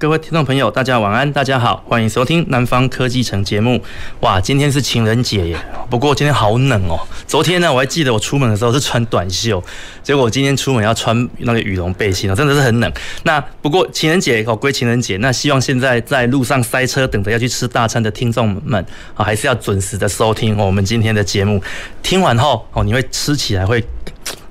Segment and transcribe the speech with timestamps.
[0.00, 3.78] 各位听众朋友，大家晚安，大家好，欢迎收听南方科技城节目。
[4.20, 5.56] 哇，今天是情人节耶，
[5.90, 6.98] 不过今天好冷哦。
[7.26, 9.62] 昨天呢，我还记得我出门的时候是穿短袖，
[10.02, 12.90] 结果我今天出门要穿那个羽绒背心哦，真的是很冷。
[13.24, 18.82] 那不过情人节哦，归情人节，那希望现在在路上塞车等着要去吃大餐的听众们
[19.14, 21.62] 啊，还是要准时的收听我们今天的节目。
[22.02, 23.84] 听完后哦，你会吃起来会。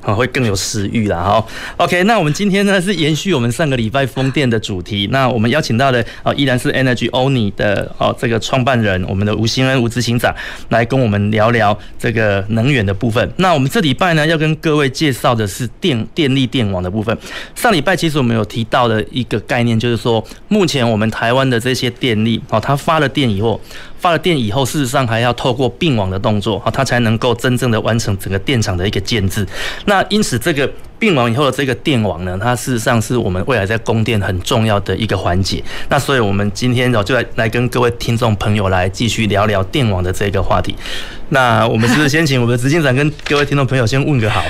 [0.02, 1.46] 啊，会更有食欲啦哈。
[1.78, 5.08] OK，那我们今天呢是延续我们上个礼拜风电的主题。
[5.12, 10.34] 那我们邀请到的啊，依然是 Energy Oni 的哦这个创办人，我们的吴兴恩吴执行长
[10.70, 13.30] 来跟我们聊聊这个能源的部分。
[13.38, 17.18] 那我们这礼拜呢要跟各位介绍的是电电力电网的部分。
[17.56, 23.60] 上礼拜其实我们有提到的一个概念，就是说目前我们台湾的这些电力哦，它发了电以后。
[24.00, 29.48] 发了电以后，事实上还要透过并网的动作啊，它才能够真正的完成整个电厂的一个建制。
[29.86, 30.70] 那因此这个。
[31.00, 35.64] 并网以后的这个电网呢，它事实上是我们未来在供电很重要的一个环节。
[35.88, 40.76] 那所以，我们今天哦，就来来跟各位听众朋友来继续聊聊电网的这个话题。
[41.32, 44.44] 那我们是不是先请我们的执行长跟各位听众朋友先问个好？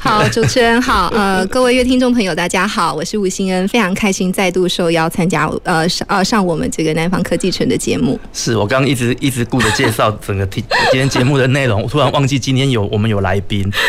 [0.00, 8.18] 好，主持人好，呃，各位乐听众朋友大家好，我是吴兴恩，非常开心再度受邀参加呃上呃上我们这个南方科技城的节目。
[8.32, 13.64] 是我刚刚一直一直顾着介绍整个今天节目的内容，我突然忘记今天有我们有来宾。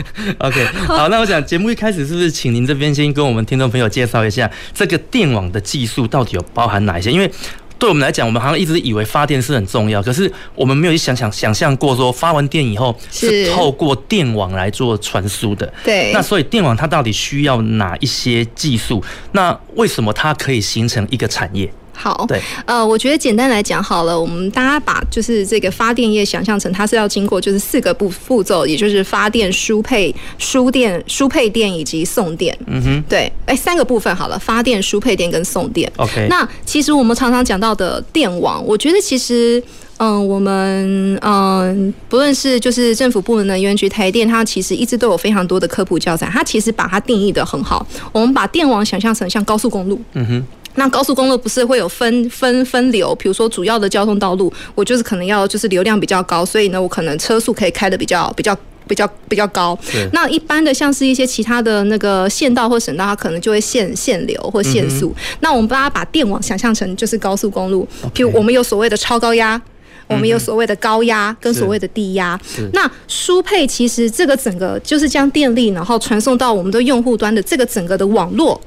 [0.38, 1.44] OK，好，那我想。
[1.50, 7.10] 节目一开始是不是请您这边先跟我们听众朋友介绍一下这个电网的技术到底有包含哪一些？
[7.10, 7.28] 因为
[7.76, 15.66] 对我们来讲，我们好像一直以为发电是很重要，可是我们没有想想想象过说发完电以后是透过电网来做传输的。
[15.82, 16.12] 对。
[16.12, 19.02] 那所以电网它到底需要哪一些技术？
[19.32, 21.68] 那为什么它可以形成一个产业？
[22.00, 32.56] 好，对，呃，我觉得简单来讲好了，我们大家把就是这个发电业想象成它是要经过就是四个步步骤，也就是发电、输配、输电、输配电以及送电。
[32.66, 35.92] 嗯哼，对，哎，三个部分好了，发电、输配电跟送电。
[35.96, 39.62] OK，那其实我们常常讲到的电网，我觉得其实，
[39.98, 47.86] 嗯、呃，我们嗯、呃，不论是就是政府部门的能源局、台电，它其实一直都有非常多的科普教材，它其实把它定义的很好。
[48.12, 50.00] 我们把电网想象成像高速公路。
[50.14, 50.46] 嗯哼。
[50.76, 53.14] 那高速公路不是会有分分分流？
[53.16, 59.78] 比如说主要的交通道路，我就是可能要就是流量比较高，所以呢，我可能车速可以开的比较比较比较比较高。
[60.12, 65.14] 那一般的像是一些其他的那个县道或省道，它可能就会限限流或限速。
[65.16, 69.60] 嗯、那我们把它把电网想象成就是高速公路，譬如我们有所谓的超高压，
[70.06, 72.38] 我们有所谓的高压跟所谓的低压。
[72.72, 78.60] 那输配其实这个整个就是将电力然后传送到我们的用户端的这个整个的网络。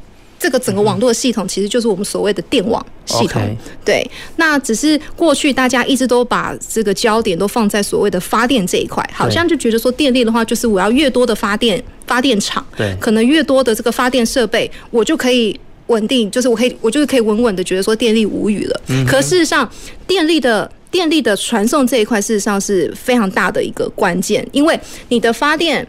[0.44, 3.56] 这个整个网络系统其实就是我们所谓的电网系统，okay.
[3.86, 4.12] 对。
[4.36, 18.82] 那只是过去大家一直都把这个焦点都放在所谓的发电这一块，好像就觉得说电力的话，就是我要越多的发电发电厂，对，可能越多的这个发电设备，我就可以稳定，就是我可以我就是可以稳稳的觉得说电力无语了。
[18.88, 19.06] 嗯。
[19.06, 19.72] 可事实上，
[20.06, 24.78] 电力的电力的传送这一块，事实上是非常大的一个关键，因为
[25.08, 25.88] 你的发电。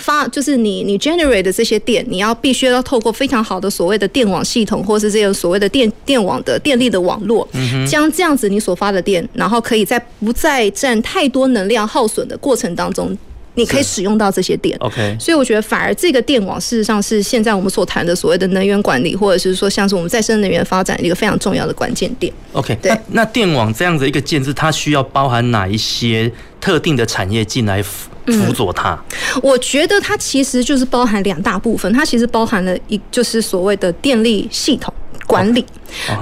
[0.00, 7.46] 发就是你你 generate 的这些电，你要必须要透过非常好的所谓的电网系统，或是这个所谓的电电网的电力的网络，
[7.88, 13.16] 将这样子你所发的电，然后可以在不再占太多能量耗损的过程当中，
[13.60, 14.76] 你可以使用到这些电。
[14.80, 22.32] OK，所以我觉得反而这个电网事实上是现在我们所谈的所谓的能源管理，或者是说像是我们再生能源发展一个非常重要的关键点。
[22.52, 27.84] OK，对，那那电网这样子一个建制，它需要包含哪一些特定的产业进来？
[28.26, 28.96] 辅佐它，
[29.42, 34.92] 我觉得它其实就是包含两大部分，它其实包含了一就是所谓的电力系统
[35.30, 35.64] 管理。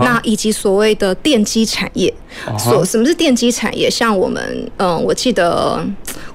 [0.01, 2.13] 那以及所谓的电机产业，
[2.59, 3.91] 所什么是电机产业？
[3.91, 5.79] 像我们，嗯，我记得，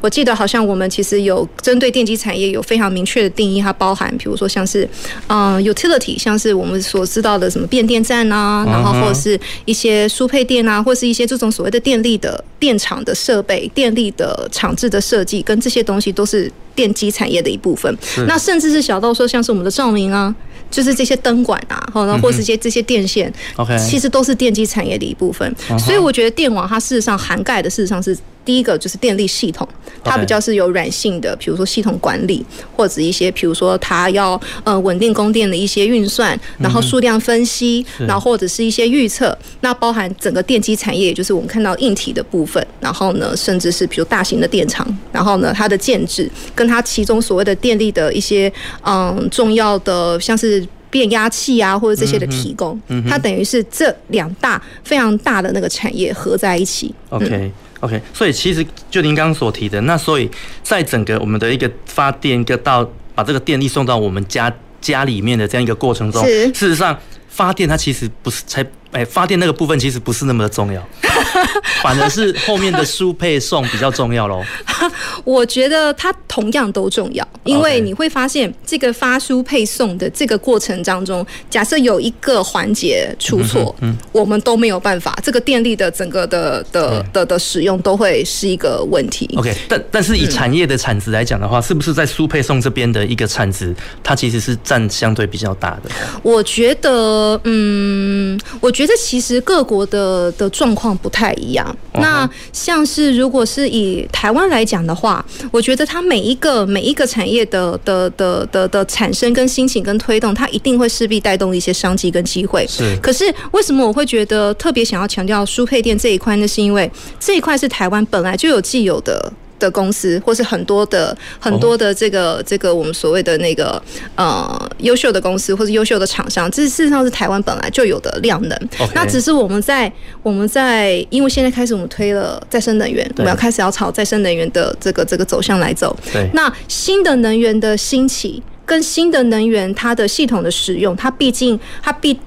[0.01, 4.87] 我记得好像我们其实有针对电机产业有非常明确的定义，它包含，比如说像是，
[5.27, 17.91] 嗯，utility，像是我们所知道的什么变电站啊，然后或者是一些输配电啊，或是一些这种所谓的电力的电厂的设备、电力的厂制的设计，跟这些东西都是电机产业的一部分。
[18.27, 20.33] 那甚至是小到说像是我们的照明啊。
[20.73, 25.55] 就是这些灯管啊，然后或是些这些电线，OK，其实都是电机产业的一部分。
[25.77, 29.67] 所以我觉得电网它事实上涵盖的事实上是第一个就是电力系统，
[30.03, 32.45] 它比较是有软性的，比如说系统管理，
[32.75, 39.37] 或者一些，比如说它要呃稳定供电的一些运算，然后数量分析，然后或者是一些预测。
[39.61, 48.51] 那包含整个电机产业，也就是我们看到硬体的部分，然后呢，甚至是比如大型的电厂，然后呢，它的建制跟它其中所谓的电力的一些
[48.85, 52.79] 嗯重要的，像是变压器啊，或者这些的提供，
[53.09, 56.93] 它等于是这两大非常大的那个产业合在一起。
[57.09, 57.51] OK。
[57.83, 60.29] OK，所以其实就您刚刚所提的，那所以
[60.63, 66.97] 在整个我们的一个发电一个到把这个电力送到我们家家里面的这样一个过程中，事实上
[67.27, 68.65] 发电它其实不是才。
[68.93, 70.81] 哎，发电那个部分其实不是那么的重要，
[71.83, 74.41] 反而是后面的输配送比较重要喽。
[75.25, 89.27] 我觉得它同样都重要，因为你会发现这个发输配送的这个过程当中，假设有一个环节出错，嗯，我们都没有办法，这个电力的整个的的的的使用都会是一个问题。
[89.37, 93.73] OK，但但是以产业的产值来讲的话，是不是在输配送这边的一个产值，
[94.03, 95.89] 它其实是占相对比较大的？
[96.21, 98.82] 我觉得，嗯，我觉得。
[98.85, 101.75] 觉得其实各国的的状况不太一样。
[101.93, 112.65] 那像是如果是以台湾来讲的话，我觉得它每一个每一个产业的的的的的产生跟心情跟推动，它一定会势必带动一些商机跟机会。
[112.67, 112.97] 是。
[113.01, 116.45] 可是为什么我会觉得特别想要强调输配电这一块呢？
[116.45, 119.31] 是因为这一块是台湾本来就有既有的。
[119.63, 122.45] 的公司，或是很多的很多的这个、oh.
[122.45, 123.81] 这个我们所谓的那个
[124.15, 128.69] 呃优秀的公司，或是优秀的厂商，这事实上是台湾本来就有的量能。
[128.93, 135.95] 那只是我们在我们在因为现在开始我们推了再生能源，我们要开始要朝再生能源的这个这个走向来走。
[136.11, 142.19] 对，那新的能源的兴起跟新的能源它的系统的使用，它毕竟它必。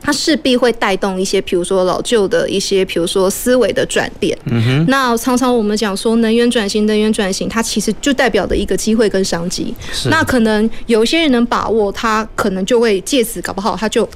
[0.00, 4.36] 它势必会带动一些，比如说老旧的一些，比如说思维的转变。
[4.46, 4.86] 嗯哼。
[4.88, 9.74] 那常常我们讲说能源转型，能源转型，它其实就代表的一个机会跟商机。
[9.92, 10.08] 是。
[10.08, 14.08] 那可能有些人能把握，他可能就会借此搞不好他就。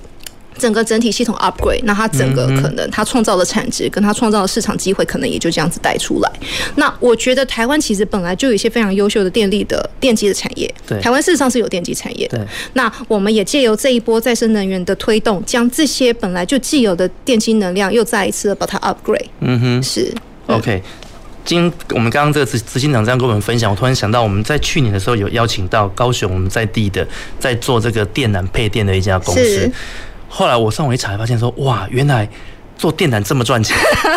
[0.57, 6.31] 整个整体系统 upgrade，那它整个可能它创造的产值跟它创造的市场机会，可能也就这样子带出来。
[6.77, 12.47] 那我觉得台湾其实本来就有一些非常优秀的电力的电机的产业，对，台湾事实上是有电机产业的。
[12.75, 19.27] 那我们也借由这一波再生能源的推动，将这些本来就既有的电机能量又再一次的把它 upgrade。
[19.41, 20.15] 嗯哼，是。
[20.47, 20.83] OK，
[21.45, 27.07] 今我们刚刚这个执执行长这样跟我们分享，我突然想到，我们在去年的时候有邀请到高雄我们在地的
[27.39, 29.71] 在做这个电缆配电的一家公司。
[30.37, 32.29] 后来我上网一查，发现说哇，原来
[32.77, 33.77] 做电缆这么赚钱。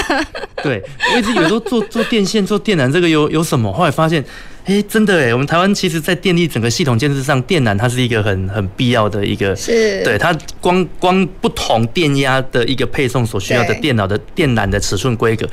[0.64, 0.84] 对，
[1.14, 3.72] 我一直以为说做做电线、做电缆这个有有什么？
[3.72, 4.26] 后来发现，
[4.66, 9.56] 哎，真的哎，我们台湾其实在电力整个系统建设上，电缆它是一个很很必要的一个。
[9.56, 10.04] 是。
[10.04, 15.48] 对，它光光不同电压的一个配送所需要的电脑的电缆的尺寸规格，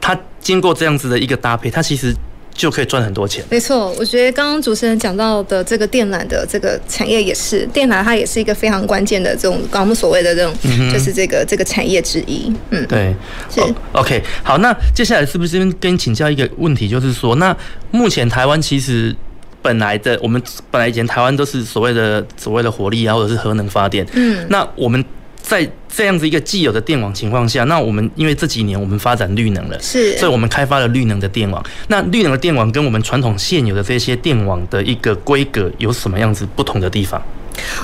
[0.00, 2.12] 它经过这样子的一个搭配，它其实。
[2.60, 3.42] 就可以赚很多钱。
[3.48, 10.54] 没错，我觉得刚刚主持人讲到的这个电缆的这个产业也是，电缆它也是一个非常关键的这种，我们所谓的这种，
[10.92, 12.52] 就是这个这个产业之一。
[12.68, 13.14] 嗯，对，
[13.48, 13.62] 是。
[13.92, 17.56] OK，好，那接下来是不是跟你请教一个问题，就是说，那
[17.90, 19.16] 目前台湾其实
[19.62, 24.06] 本来的我们本来以前台湾都是所谓的所谓的火力啊，或者是核能发电。
[24.12, 25.02] 嗯，那我们。
[25.42, 31.62] 在这样子一个既有的电网情况下，那我们因为这几年我们发展绿能了，是，所以我们开发了绿能的电网。
[31.88, 37.20] 那绿能的电网跟我们传统现有的这些电网的一个规格有什么样子不同的地方？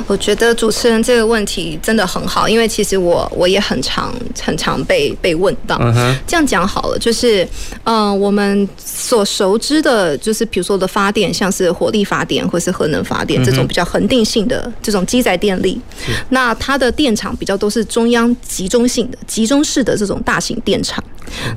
[0.07, 5.79] 我觉得主持人这个问题真的很好，因为其实我我也很常很常被被问到。
[6.27, 7.45] 这样讲好了，就是
[7.85, 15.81] 嗯、呃，我们所熟知的，就是比如说的发电，像是火力发电或是核能发电这种比较恒定性的这种机载电力，
[16.31, 21.03] 那它的电厂比较都是中央集中性的、集中式的这种大型电厂。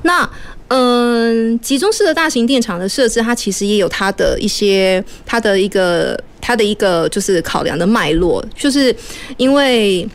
[0.03, 0.27] 那
[0.69, 6.19] 嗯，集中式的大型电厂的设置，它其实也有它的一些它的一个。
[6.41, 8.95] 它的一个就是考量的脉络，就是
[9.37, 10.07] 因为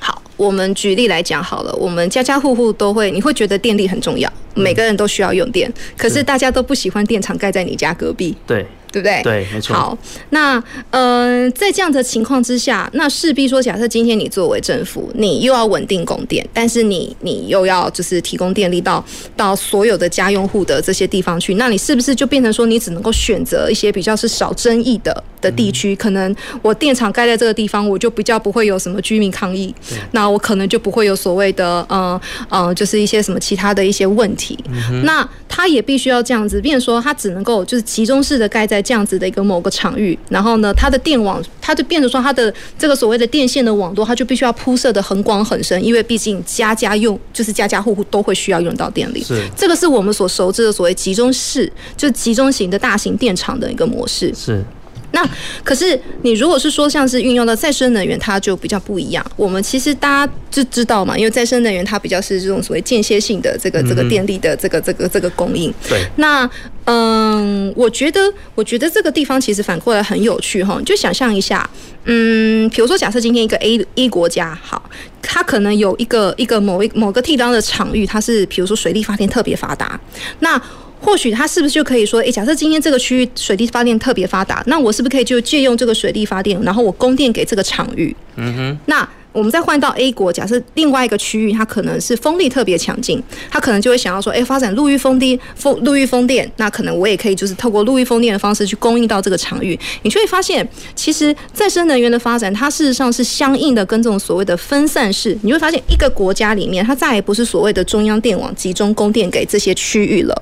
[0.00, 8.66] 好，我们举例来讲好了，我们家家户户都会，你会觉得电力很重要，每个人都需要用电，可是大家都不喜欢电厂盖在你家隔壁，对。
[8.92, 9.22] 对不对？
[9.22, 9.74] 对，没错。
[9.74, 9.98] 好，
[10.30, 19.02] 那呃，在这样的情况之下，那势必说，假设今天你作为政府，你又要稳定供电，但是你你又要就是提供电力到
[19.34, 25.96] 到所有的家用户的这些地方去，那你是不是就变成说，你只能够选择一些比较是少争议的的地区？
[25.96, 29.74] 可能我电厂盖在这个地方，我就比较不会有什么居民抗议，
[30.10, 32.20] 那我可能就不会有所谓的嗯
[32.50, 34.58] 嗯，就是一些什么其他的一些问题。
[35.04, 38.81] 那他也必须要这样子，变成说他只能够就是集中式的盖在。
[38.82, 49.22] 在这样子的一个某个场域，然后呢，它的电网，它就变成说它的这个所谓的电线的网络，它就必须要铺设的很广很深，因为毕竟家家用，就是家家户户都会需要用到电力。
[49.22, 54.34] 是，这个是我们所熟知的所谓集中式，就是集中型的大型电厂的一个模式。
[54.34, 54.64] 是。
[55.12, 55.28] 那
[55.62, 59.24] 可是你如果是说像是运用到再生能源，它就比较不一样。
[59.36, 65.72] 我们其实大家就知道嘛，因为再生能源它比较是这种所谓间歇性的这个这个电力的这个这个这个供应。
[65.88, 66.04] 对。
[66.16, 66.48] 那
[66.86, 68.20] 嗯，我觉得
[68.54, 71.68] 我觉得这个地方其实反过来很有趣哈，就想象一下，
[72.04, 74.90] 嗯，比如说假设今天一个 A A 国家，好，
[75.20, 80.00] 它可能有一个一个某一某个地方的场域，它是比如说水力发电特别发达，
[80.40, 80.60] 那。
[81.02, 88.16] 或许他是不是就可以说，诶，假设今天这个区域水力发电特别发达，那我是不是可以就借用这个水力发电，然后我供电给这个场域？
[88.36, 89.06] 嗯哼，那。
[89.32, 99.78] 我们再换到 A 国，假设另外一个区域，它可能是风力特别强劲，它可能就会想要说，哎，发展陆域风电，风陆域风电，那可能我也可以就是透过陆域风电的方式去供应到这个场域。
[100.02, 105.36] 你就会发现，其实再生能源的发展，它事实上是相应的跟这种所谓的分散式。
[105.42, 110.34] 你会发现，一个国家里面，它再也不是所谓的中央电网集中供电给这些区域了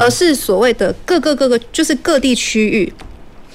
[0.00, 2.92] 而是所谓的各个各个就是各地区域。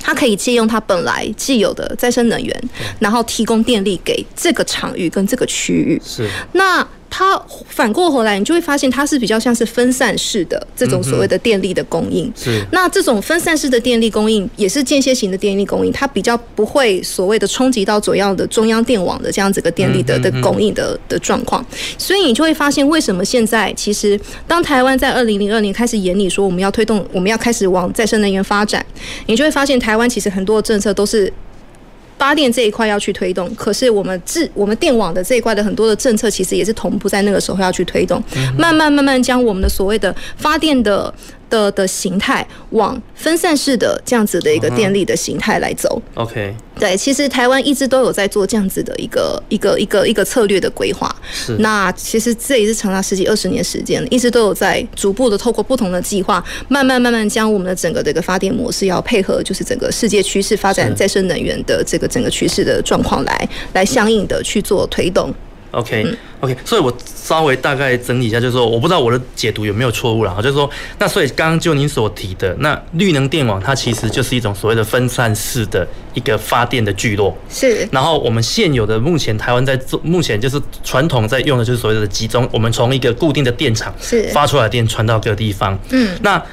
[0.08, 6.02] 它可以借用它本来既有的再生能源，然后提供电力给这个场域跟这个区域。
[6.02, 6.88] 是那。
[7.10, 12.32] 它反过头来，你就会发现它是比较像是分散式的这种所谓的电力的供应。
[12.36, 12.64] 是。
[12.72, 21.66] 那这种分散式的电力供应也是间歇型的电力供应，它比较不会所谓的冲击到主要的中央电网的这样子个电力的的供应的的状况。
[21.98, 28.86] 所以你就会发现，为什么现在其实当台湾在二零零二年开始研拟说我们要推动，我们要开始往再生能源发展，
[29.26, 31.32] 你就会发现台湾其实很多的政策都是。
[32.18, 38.22] 发电这一块要去推动，可是我们自我们电网的这一块的很多的政策，其实也是同步在那个时候要去推动，
[38.58, 41.14] 慢慢慢慢将我们的所谓的发电的。
[41.50, 46.02] 的的形态往分散式的这样子的一个电力的形态来走。
[46.16, 51.14] OK，对，其实台湾一直都有在做这样子的一个一个一个一个策略的规划。
[51.32, 51.56] 是。
[51.60, 65.34] 那其实这也是长达十几二十年时间，一直都有在逐步的透过不同的计划，慢慢慢慢将我们的整个这个发电模式要配合，就是整个世界趋势发展再生能源的这个整个趋势的状况来来相应的去做推动。
[65.78, 70.68] OK，OK，、okay, okay, 所以我稍微大概整理一下，就是说，我不知道我的解读有没有错误了哈，就是说，
[70.98, 77.88] 那所以刚刚就您所提的，那绿能电网它其实就是一种所谓的分散式的一个发电的聚落，是。
[77.92, 86.44] 然后我们现有的目前台湾在做，目前就是传统在用的就是所谓的集中，我们从一个固定的电厂是发出来的电传到各个地方，嗯，那。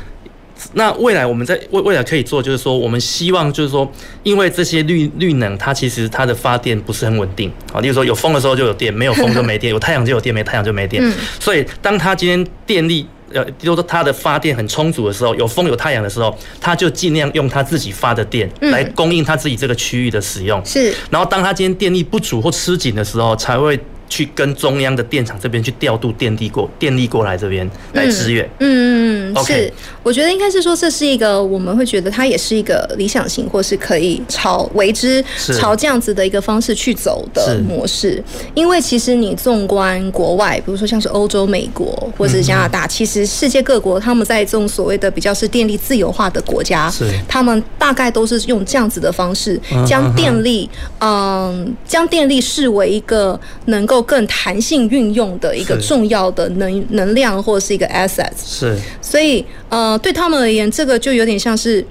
[0.75, 3.91] 那未来我们在未未来可以做，就是说，我们希望就是说，
[4.23, 7.81] 因为这些绿绿能，它其实它的发电不是很稳定啊。
[7.81, 11.03] 例如说，有风的时候就有电，没有风就没电； 有太阳就有电，没太阳就没电。
[11.39, 20.65] 所以，当它今天电力呃，就是说它的发电很充足的时候，有风有太阳的时候，它就尽量用它自己发的电来供应它自己这个区域的使用。
[20.65, 20.95] 是。
[21.11, 23.79] 然后，当它今天电力不足或吃紧的时候，才会。
[24.15, 28.49] 去跟中央的电厂这边去调度电力过电力过来这边来支援。
[28.61, 29.73] 嗯嗯，是，
[30.05, 35.25] 我觉得应该是说，这是一个我们会觉得它也是一个理想型，或是可以朝为之
[35.59, 38.23] 朝这样子的一个方式去走的模式。
[38.55, 54.04] 因为其实你纵观国外，比如说像是欧洲、美国或是加拿大，其实世界各国他们在这种所谓的比较是电力自由化的国家，是他们大概都是用这样子的方式将电力，嗯，将电力视为一个能够。
[54.05, 61.85] 更弹性运用的一个重要的能能量或者是一个 asset，是，所以呃，对他们而言，这个就有点像是，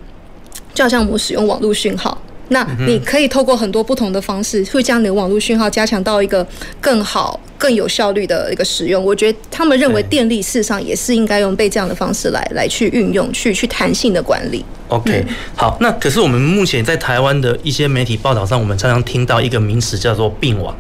[0.74, 2.18] 就好像我们使用网络讯号，
[2.50, 6.46] 那你可以透过很多不同的方式，会将你的网络讯号加强到一个
[6.80, 9.04] 更好、更有效率的一个使用。
[9.04, 14.64] 我觉得他们认为电力事实上也是应该用被这样的方式来来去运用，去去弹性的管理。
[14.90, 20.76] OK，好，那可是我们目前在台湾的一些媒体报道上，我们常常听到一个名词叫做并网。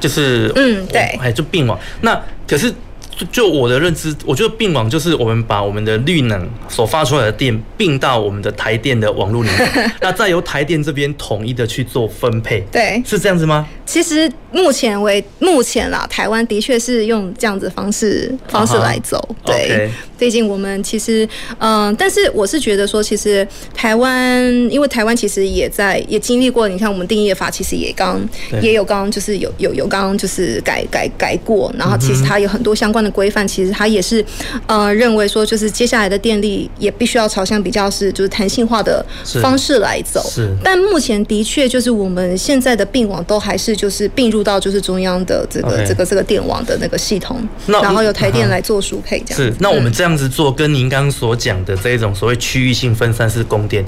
[0.00, 1.78] 就是嗯，对，哎，就病嘛。
[2.02, 2.72] 那可是
[3.16, 12.62] 就就我的认知，我觉得并网就是我们把我们的绿能所发出来的电并到我们的台电的网络里面， 那再由台电这边统一的去做分配。
[12.70, 13.66] 对，是这样子吗？
[13.86, 19.16] 其实目前为目前啦，台湾的确是用这样子方式方式来走。
[19.44, 19.52] Uh huh.
[19.52, 19.90] 对。
[20.18, 28.18] 毕竟我们其实，嗯、呃，但是我是觉得说，其实台湾，因为台湾其实也在也经历过，你看我们定义法其实也刚
[28.62, 34.24] 也有刚就是有有有刚就是改改改过，然后其实它有很多相关的的规范，其实它也是
[34.66, 39.04] 呃认为说，就是接下来的电力也必须要朝向比较是就是弹性化的
[39.40, 40.22] 方式来走。
[40.28, 49.42] 是，但目前的确就是我们现在的并网都还是就是并入到就是中央的这个这个这个电网的那个系统，然后由台电来做输配这样。
[49.42, 53.84] 是，那我们这样子做，跟您刚刚所讲的这一种所谓区域性分散式供电，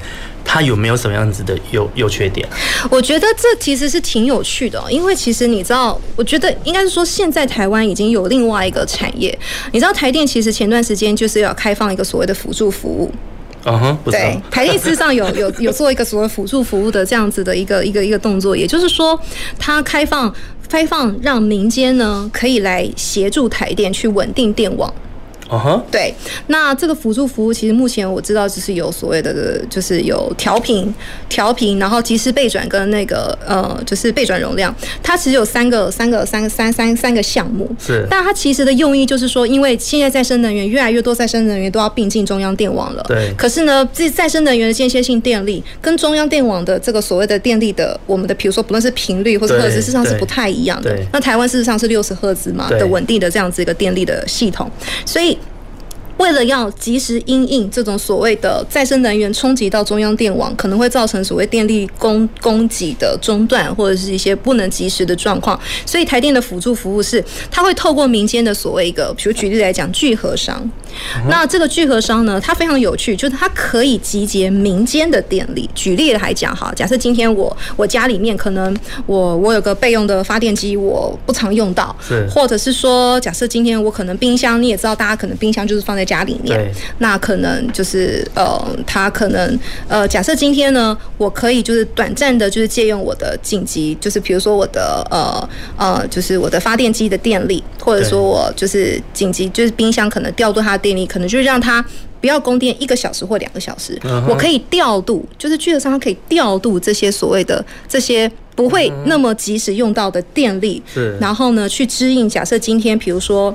[0.50, 2.48] 它有没有什么样子的优优缺点？
[2.90, 9.38] 我觉得这其实是挺有趣的，因为其实你知道，我觉得应该是说，现在台湾已经有另外一个产业。
[9.72, 13.12] 你知道台电其实前段时间就是要开放一个所谓的辅助服务。
[13.64, 19.20] 嗯哼，对，台电事实上有 有有做一个所谓辅助服务的这样子的一个一个一个动作，也就是说，
[19.58, 20.32] 它开放
[20.70, 24.90] 开放让民间呢可以来协助台电去稳定电网。
[25.48, 26.14] 哦哈，对，
[26.48, 30.94] 那这个辅助服务其实目前我知道就是有所谓的，就是有调频、
[31.28, 37.66] 调频，然后即时备转跟那个呃，就是备转容量，它其实有三个、三个、三个、三三三个项目。
[37.78, 43.02] 是，但它其实的用意就是说，因为现在再生能源越来越多，再生能源都要并进中央电网了。
[43.08, 43.32] 对。
[43.38, 50.94] 可是呢，这再生能源的间歇性电力跟中央电网的这个所谓的电力的，我们的比如说不论是频率或者赫兹，事实上是不太一样的。
[51.10, 54.70] 那台湾事实上是六十赫兹嘛的稳定的这样子一个电力的系统，
[55.06, 55.37] 所以。
[56.18, 65.58] 为了要及时应应这种所谓的再生能源冲击到中央电网，可能会造成所谓电力供供给的中断，或者是一些不能及时的状况。
[65.86, 70.68] 所以台电的辅助服务是，它会透过民间的所谓一个，比如举例来讲，聚合商。
[71.28, 75.70] 那这个聚合商呢，它非常有趣，就是它可以集结民间的电力。
[75.72, 81.94] 举例来讲，哈，假设今天我我家里面可能我我有个备用的发电机，我不常用到，
[82.28, 86.07] 或者是说，假设今天我可能冰箱，你也知道，大家可能冰箱就是放在。
[86.08, 86.58] 家里面，
[87.00, 101.84] 那可能就是呃，他可能呃，假设今天呢，我可以就是短暂的，就是借用我的紧急，就是比如说我的呃呃，就是我的发电机的电力，或者说我就是紧急，就是冰箱可能调度它的电力，可能就是让它
[102.22, 110.82] 不要供电一个小时或两个小时，我可以调度，就是聚合商可以调度这些所谓的这些不会那么及时用到的电力，
[111.20, 112.26] 然后呢去支应。
[112.26, 113.54] 假设今天比如说。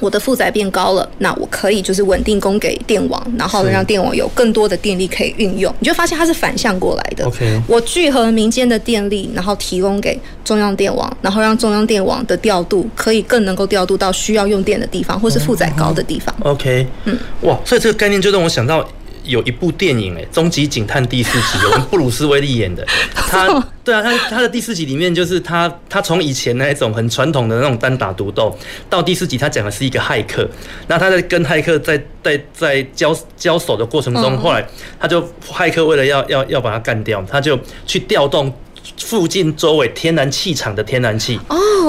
[0.00, 5.74] 我的负载变高了，那我可以就是稳定供给电网，然后让电网有更多的电力可以运用。
[5.78, 7.24] 你就发现它是反向过来的。
[7.26, 16.34] OK，我聚合民间的电力，然后提供给中央电网，然后让中央电网的调度可以更能够调度到需要用电的地方，或是负载高的地方。
[16.40, 18.86] OK，嗯，哇，所以这个概念就让我想到。
[19.24, 22.86] 有一部电影哎，《终极警探》第四集，我们布鲁斯威利演的。
[23.14, 23.48] 他，
[23.82, 28.56] 对啊，他他的第四集里面就是他，他从以前那一种很传统的那种单打独斗，
[28.88, 30.48] 到第四集他讲的是一个骇客。
[30.86, 34.64] 那他在跟骇客在在在交交手的过程中，后来
[35.00, 38.52] 他就骇客为了要要要把他干掉，他就去调动
[38.98, 41.40] 附近周围天然气场的天然气，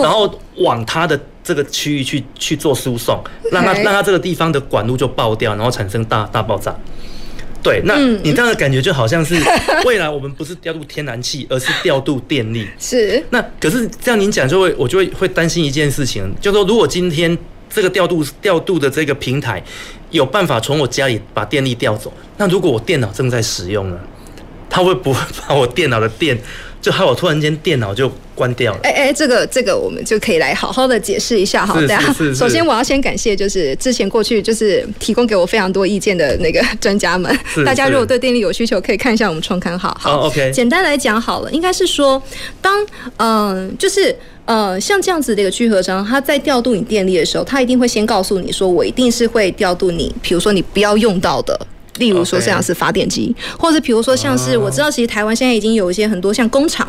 [0.01, 6.73] 然后往他的这个区域去去做输送，让他让他这个地方的管路就爆掉，然后产生大大爆炸。
[7.65, 9.35] 对，那你这样的感觉就好像是
[9.85, 12.67] 未来我们不是调度天然气，而是调度电力。
[12.77, 13.23] 是。
[13.31, 17.35] 那可是这样您讲就会，我就会会担心一件事情，就是说如果今天
[17.67, 19.63] 这个调度调度的这个平台
[20.11, 23.97] 有办法从我家里把电力调走，那如果我电脑正在使用呢，
[24.69, 26.39] 它会不会把我电脑的电？
[26.81, 28.79] 就害我突然间电脑就关掉了。
[28.83, 31.79] 哎哎，这个这个我们就可以来好好的解释一下哈。
[31.87, 37.35] 大家首先我要先感谢，就是之前过去就是提供给我非常多意见的那个专家们。
[37.65, 39.95] 大家如果对电力有需求，可以看一下我们创刊号。
[39.99, 40.51] 好，OK。
[40.51, 42.21] 简单来讲好了，应该是说，
[42.61, 42.85] 当
[43.17, 51.59] 嗯，就是呃，像这样子的一个聚合商，他在调度你电力的时候，他一定会先告诉你说，我一定是会调度你，比如说你不要用到的。
[51.97, 56.87] 例如说像是发电机.或者比如说像是我知道，其实台湾现在已经有一些很多像工厂，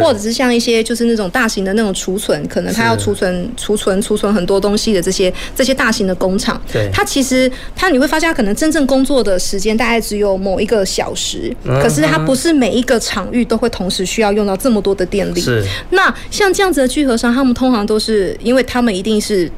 [0.00, 15.40] 或者是像一些就是那种大型的那种储存，可能它要储存储存储存很多东西的这些这些大型的工厂，对，它其实它你会发现它可能真正工作的时间大概只有某一个小时，可是它不是每一个场域都会同时需要用到这么多的电力。
[15.40, 19.50] 是，那像这样子的聚合商，他们通常都是因为他们一定是。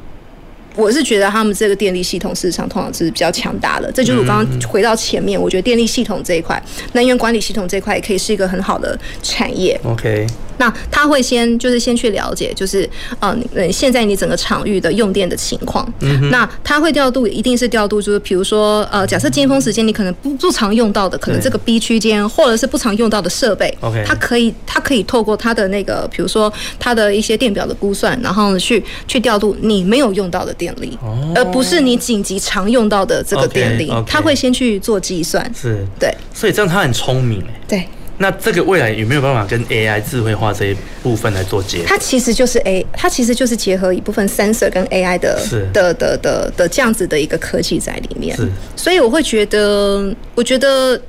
[0.75, 6.61] 我是觉得他们这个电力系统市场通常是比较强大的，这就是我刚刚回到前面，我觉得电力系统这一块、
[6.93, 9.79] 能源管理系统这一块也可以是一个很好的产业。
[9.83, 10.25] OK。
[10.57, 12.87] 那他会先就是先去了解，就是
[13.19, 13.35] 呃，
[13.71, 15.91] 现在你整个场域的用电的情况。
[16.01, 16.29] 嗯。
[16.29, 23.75] 那他会调度，一定是调度，就是比如说呃，假设尖峰时间你可能不不常用到的，可能这个 B 区间或者是不常用到的设备。
[23.81, 24.03] OK。
[24.05, 30.95] 它可以，它可以透过它的那个，比如说它的一些电表的估算，然后去去调度你没有用到的电力，
[31.33, 33.91] 而不是你紧急常用到的这个电力。
[34.05, 35.51] 它会先去做计算。
[35.59, 35.83] 是。
[35.99, 36.13] 对。
[36.31, 37.61] 所以这样他很聪明哎。
[37.67, 37.83] 对。
[38.19, 41.85] 那这个未来有没有办法跟 AI 智慧化这一部分来做结合？
[41.87, 45.41] 它其实就是 A，它其实就是结合一部分 sensor 跟 AI 的
[45.73, 48.37] 的的的的这样子的一个科技在里面。
[48.37, 51.01] 是，所以我会觉得，我觉得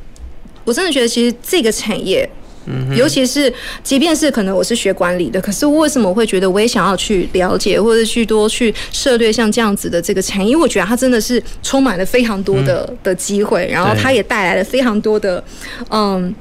[0.65, 2.27] 我真的觉得，其实这个产业。
[2.66, 10.53] 嗯，尤其是，即便是可能我是学管理的，可是为什么我会觉得我也想要去了解，或者去多去涉猎像这样子的这个产业？
[10.53, 15.42] 因为我觉得它真的是充满了非常多的的机会，然后它也带来了非常多的，
[15.90, 16.35] 嗯。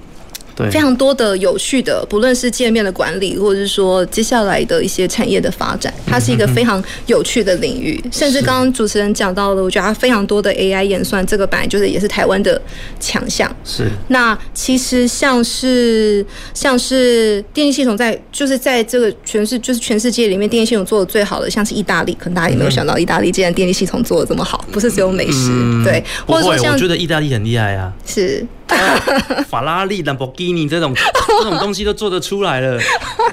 [0.70, 8.00] 非常多的有趣的，不论是界面的管理，或者是说接下来的一些产业的发展，它是一个非常有趣的领域。
[8.12, 12.62] 甚至刚刚主持人讲到了，我觉得它非常多的 AI 演算，这个本来就是也是台湾的
[13.00, 13.50] 强项。
[13.64, 13.90] 是。
[14.10, 25.50] 那其实像是像是电力系统在就是在这个全世就是全世界里面电力系统做的最好的，像是意大利，可能大家也没有想到，意大利竟然电力系统做的这么好，不是只有美食，
[25.84, 26.04] 对。
[26.26, 27.94] 或者说像我觉得意大利很厉害啊。
[28.06, 28.46] 是。
[29.48, 30.94] 法拉利、兰博基尼这种
[31.40, 32.80] 这种东西都做得出来了，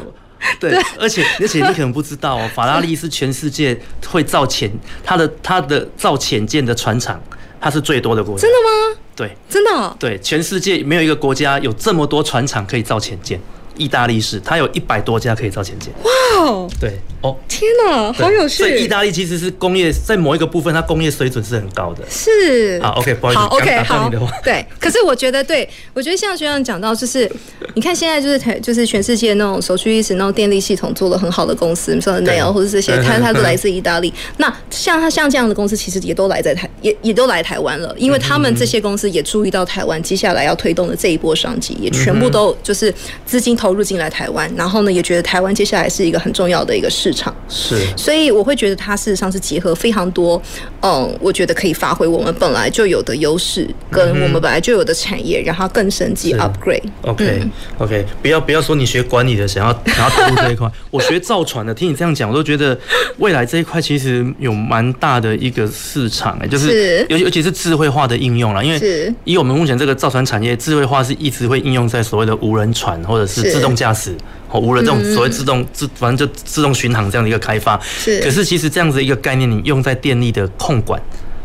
[0.60, 4.70] 对，而且而且你可能不知道哦， 法拉利是全世界会造潜，
[5.04, 7.20] 它的它的造潜舰的船厂，
[7.60, 8.42] 它是最多的国家。
[8.42, 9.00] 真的吗？
[9.16, 9.96] 对，真的。
[9.98, 13.40] 对，全世界没有一个国家有这么多船厂可以造潜舰。
[13.78, 15.92] 意大利是，它有一百多家可以造潜舰。
[16.02, 16.10] 哇
[16.40, 16.70] 哦！
[16.78, 18.58] 对哦，天哪，好有趣！
[18.58, 22.04] 所以意大利其实是工业在某一个部分，它工业水准是很高的。
[22.08, 22.78] 是。
[22.80, 24.10] 好，OK，不好意思，好，OK，好。
[24.44, 27.30] 对，可是我觉得，对我觉得像学长讲到，就是
[27.74, 34.12] 你看现在就是台，就是全世界那种首屈一指那种电力系统做的很好的公司，你说 Enel 或者这些，它它都来自意大利。
[34.36, 42.94] 那像它像这样的公司，其实也都来在台，也也都来台湾了，因为他们这些公司也注意到台湾接下来要推动的这一波商机，也全部都就是
[43.26, 43.67] 资金投。
[43.68, 50.40] 投入进来台湾，然后呢，也觉得台湾接下来是一个很重要的一个市场，是，所以我会觉得它事实上是结合非常多，
[50.80, 56.80] 嗯，我觉得可以发挥我们本来就有的优势，跟我们本来就有的产业，让它更升级 upgrade。
[57.02, 57.42] OK
[57.76, 62.78] OK，不要不要说你学管理的想要想要投入这一块， 我学造船的，听你这样讲，我都觉得
[63.18, 73.57] 未来这一块其实有蛮大的一个市场哎，就是尤尤其是智慧化的应用了，因为以我们目前这个造船产业，智慧化是一直会应用在所谓的无人船或者是。
[73.58, 74.14] 自动驾驶
[74.50, 77.78] 哦，无人这种所谓自动自，反正就自动巡航这样的一个开发。
[77.82, 78.20] 是。
[78.20, 81.00] 可是其实这样子一个概念，你用在电力的控管，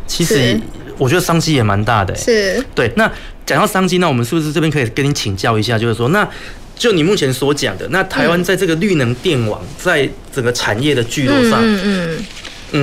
[0.07, 0.57] 其实
[0.97, 2.15] 我觉得商机也蛮大的。
[2.15, 2.63] 是。
[2.73, 2.91] 对。
[2.95, 3.11] 那
[3.45, 5.77] 讲到商机，那我们是不是这边可以跟您请教一下？
[5.77, 6.27] 就是说，那
[6.75, 12.17] 就你目前所讲的，那台湾在这个绿能电网，在整个产业的聚落上，嗯嗯。
[12.17, 12.25] 嗯，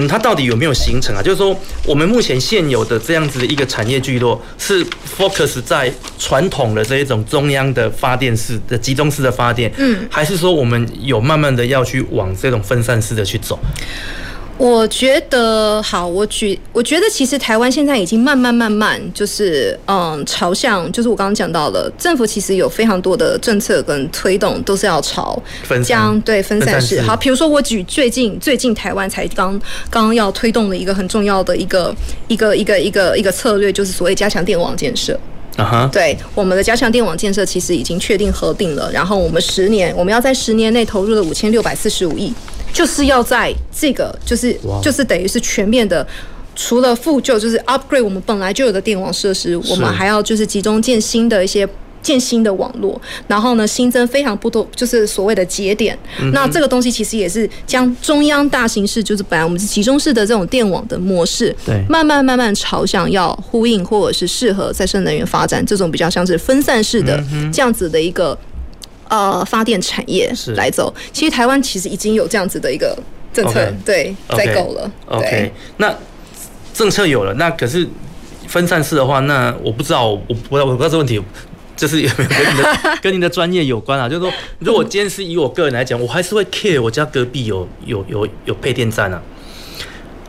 [0.09, 1.23] 它到底有没有形成啊？
[1.23, 4.85] 就是说，我们目前现有的这样子的一个产业聚落，是
[5.19, 13.59] focus 在传统的这一种中央的发电式的集中式的发电，嗯，还是说我们有慢慢的要去往这种分散式的去走？
[14.61, 25.43] 我觉得好，我举，我觉得其实台湾现在已经慢慢慢慢就是嗯朝向，就是我刚刚讲到了，政府其实有非常多的政策跟推动都是要朝
[25.83, 27.01] 将对分散式。
[27.01, 31.97] 好，比如说我举最近最近台湾才刚刚要推动的一个很重要的一个
[32.29, 35.19] 一个一个一个一个策略，就是所谓加强电网建设。
[35.57, 42.31] 啊哈，对，我们的加强电网建设其实已经确定核定了，然后我们十年我们要在十年内投入了五千六百四十五亿。
[42.73, 46.07] 就是要在这个，就是就是等于是全面的，
[46.55, 51.69] 除了复旧，就是 upgrade 我们本来就有的电网设施，我们还要就是集中建新的一些
[52.03, 55.99] 建新的网络，然后呢新增非常不多，就是所谓的节点。
[56.33, 68.39] 那这个东西其实也是将中央大型式，就是本来我们是集中式的这种电网的模式，对，慢慢慢慢朝向要呼应或者是适合再生能源发展这种比较像是分散式的这样子的一个。
[69.11, 72.97] 呃，发电产业来走，其实台湾其实已经有这样子的一个
[73.33, 74.91] 政策，okay, 对，在够了。
[75.07, 75.93] OK，那
[76.73, 77.87] 政策有了，那可是
[78.47, 81.21] 分散式的话，那我不知道，我不知道，我不知道这个问题
[81.77, 84.09] 就是有没有跟你的 跟你的专业有关啊？
[84.09, 89.21] 就是说，如果今天是以我个人来讲，我还是会 care 我家隔壁有有有有配电站啊。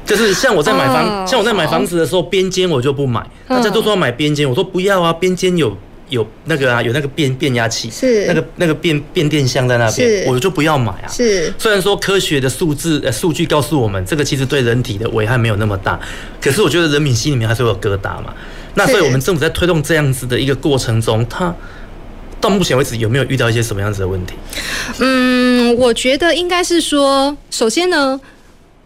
[0.03, 5.77] 就是像我在买房，oh, 像我在买房子的时候，边间我就不买，大家都说要买边间，我说不要啊，边间有。
[6.11, 11.07] 有那个啊，有那个变变压器，是那个那个变变电箱在那边，我就不要买啊。
[11.09, 15.99] 是虽然说科学的数字呃数据告诉我们，这个其实对人体的危害没有那么大，
[16.39, 18.33] 可是我觉得人民心里面还是会有疙瘩嘛。
[18.75, 21.55] 那所以我们政府在推动这样子的一个过程中，它
[22.39, 24.35] 到目前为止有没有遇到一些什么样子的问题？
[24.99, 28.19] 嗯，我觉得应该是说，首先呢。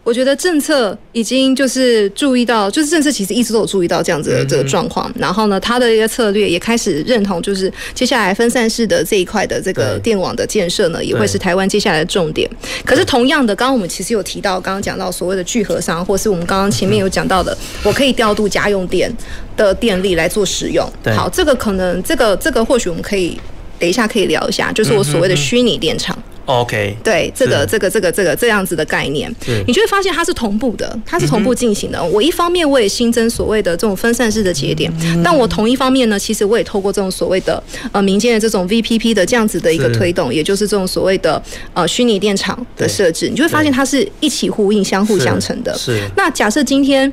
[0.06, 5.12] 我觉得政策已经就是注意到，就是政策其实一直都有注意到这样子的这个状况。
[5.18, 12.48] 然后呢，它的一个策略也开始认同，就是接下来分散式的这一块的这个电网的建设呢，也会是台湾接下来的重点。
[12.84, 19.12] 可是同样的，刚刚我们其实有提到，刚刚讲到所谓的聚合商，或是我们刚刚前面有讲到的，我可以调度家用电
[19.56, 20.88] 的电力来做使用。
[21.16, 23.36] 好，这个可能这个这个或许我们可以。
[23.78, 26.16] 等一下可以聊一下，就是我所谓的虚拟电厂。
[26.46, 29.32] OK，对，这个这个这个这个这样子的概念，
[29.66, 32.02] 你就会发现它是同步的，它是同步进行的。
[32.02, 34.92] 我一方面我也新增所谓的这种分散式的节点，
[35.24, 41.42] 但我同一方面呢，其实我也透过这种所谓的呃民间的这种 VPP 的这样子的一个推动，也就是这种所谓的
[41.74, 45.76] 呃虚拟电厂的设置，你就会发现它是一起呼应、相互相成的。
[45.76, 46.00] 是。
[46.16, 47.12] 那假设今天，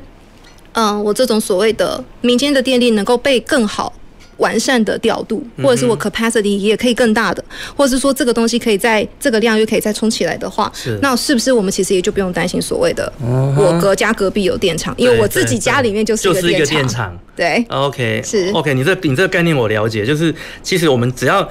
[0.72, 3.92] 嗯，我这种所谓的民间的电力能够被更好。
[4.38, 7.44] 完善的调度，或者是我 capacity 也可以更大的，
[7.76, 10.98] 或者是说这个东西可以在这个量又可以再冲起来的话，是。
[11.00, 17.16] 那是不是我们其实也就不用担心所谓的我隔家隔壁有电厂，因为我自己家里面就是一个电厂。
[17.36, 18.50] 对，OK，是。
[18.52, 21.48] OK，你这你这个概念我了解，就是其实我们只要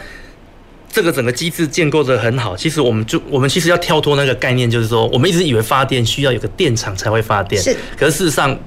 [0.91, 8.57] 这个整个机制建构的很好，其实我们就我们其实要跳脱那个概念，就是说我们一直以为发电需要有个电厂才会发电，是，可是事实上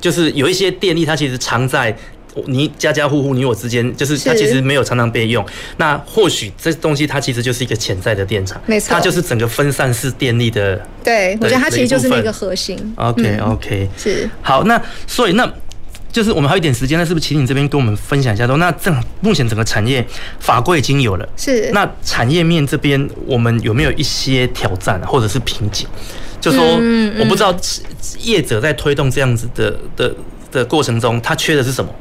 [0.00, 1.96] 就是有一些电力它其实藏在。
[2.46, 5.44] 你家家户户，你我之间，就是它其实没有常常被用。
[5.76, 10.80] 那或许这东西它其实就是一个潜在的电厂，没错，它就是整个分散式电力的。
[11.04, 12.76] 对，我觉得它其实就是那个核心。
[12.96, 14.28] OK OK，是。
[14.40, 15.50] 好，那所以那
[16.10, 18.46] 就是我们还有一点时间，那是不是请你这边跟我们分享一下？
[18.46, 20.06] 说那正目前整个产业
[20.40, 21.70] 法规已经有了，是。
[21.72, 25.86] 那产业面这边我们有没有一些挑战或者是瓶颈？
[26.40, 26.60] 就说
[27.20, 27.54] 我不知道
[28.18, 30.12] 业者在推动这样子的的
[30.50, 31.94] 的过程中，他缺的是什么？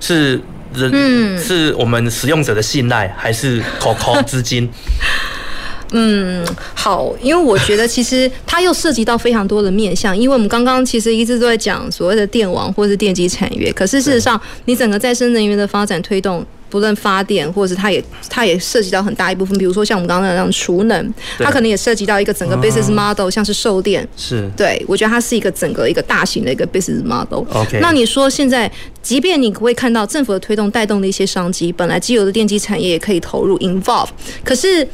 [0.00, 0.40] 是
[0.74, 4.68] 人，嗯，是我们使用者的信赖，还是口口资金？
[5.92, 16.44] 嗯，好，因为我觉得其实它又涉及到非常多的面向，因为我们刚刚其实一直都在讲所谓的电网或者是电机产业，可是事实上，你整个再生能源的发展推动。
[16.68, 27.44] 不论发电，或者是它也它也涉及到很大一部分，比如说像我们刚刚那样储能，它可能也涉及到一个整个 business model，像是售电，是对，我觉得它是一个整个一个大型的一个 business model。
[27.52, 28.70] OK，那你说现在，
[29.02, 34.08] 即便你会看到政府的推动带动的一些商机，本来既有的电机产业也可以投入 involve，
[34.44, 34.86] 可是。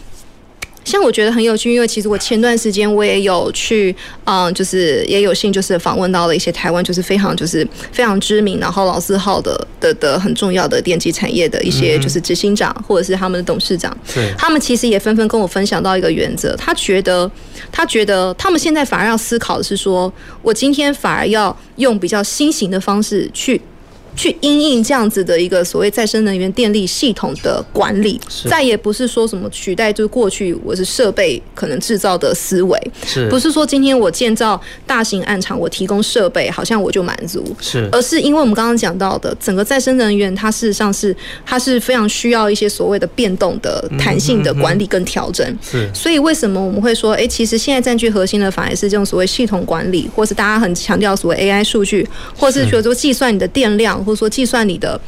[0.85, 13.97] 像我觉得很有趣，因为其实我前段时间我也有去，嗯，就是也有幸就是访问到了一些台湾就是非常就是非常知名，然后老字号的的的很重要的电机产业的一些就是执行长或者是他们的董事长，
[14.37, 17.31] 他们其实也纷纷跟我分享到一个原则，他觉得
[17.71, 23.61] 他觉得他们现在反而要思考的是说，我今天反而要用比较新型的方式去。
[24.15, 33.29] 去因应这样子的一个所谓再生能源电力系统的管理，再也不是说什么取代，就是过去我是设备可能制造的思维，是。
[33.29, 41.15] 不是说今天我建造大型案场，我提供设备，好像我就满足，是，而是因为我们刚刚讲到的整个再生能源，它事实上是
[41.47, 52.63] 它是非常需要一些所谓的变动的弹性的管理跟调整，是，所以为什么我们会说，哎，其实现在占据核心的反而是这种所谓系统管理，或是大家很强调所谓 AI 数据，或是。
[52.73, 54.02] 觉得说计算你的电量。
[54.03, 55.01] 或者说计算你的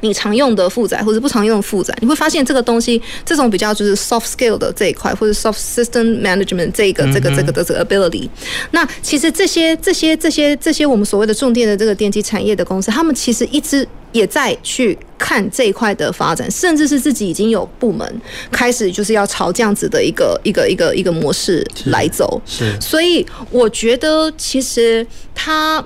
[0.00, 8.28] 你常用的负载或者不常用的负载，你会发现这个东西，这种比较就是 soft skill 的这一块，或者 soft system management 这个这个这个的这个 ability。
[8.70, 18.20] 那其实这些这些这些这些我们所谓的重电的这个电机产业的公司，他们其实一直也在去看这一块的发展，甚至是自己已经有部门
[18.52, 22.40] 开始就是要朝这样子的一个一个一个一个模式来走。
[22.46, 25.84] 是，所以我觉得其实他。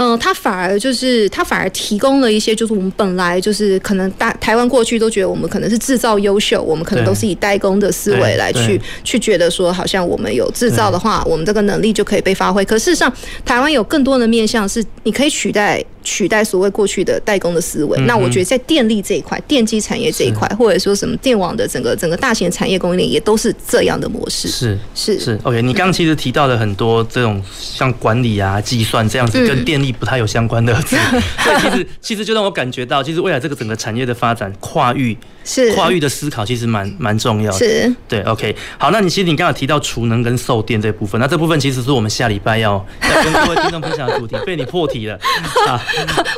[0.00, 12.64] 嗯，他反而就是他反而提供了一些，就是我们本来就是可能大台湾过去都觉得我们可能是制造优秀，我们可能都是以代工的思维来去去觉得说，好像我们有制造的话，我们这个能力就可以被发挥。
[12.64, 13.12] 可事实上，
[13.44, 15.84] 台湾有更多的面向是你可以取代。
[16.02, 24.48] 取代所谓过去的代工的思维，那我觉得在电力这一块、电机产业这一块，或者说什么电网的整个整个大型产业供应链，也都是这样的模式。
[24.48, 25.60] 是是是，OK。
[25.60, 35.16] 你刚刚其实提到了很多这种像管理啊、计算这样子跟电不太有相关的， 所以其实其实就让我感觉到，其实未来这个整个产业的发展跨域。
[35.44, 37.58] 是跨域的思考，其实蛮蛮重要的。
[37.58, 45.18] 是，对，OK，好，那你其实你刚刚提到储能跟售电这部分，那这部分其实是我们下礼拜要要跟各位听众分享的主题，被你破题了
[45.66, 45.80] 啊！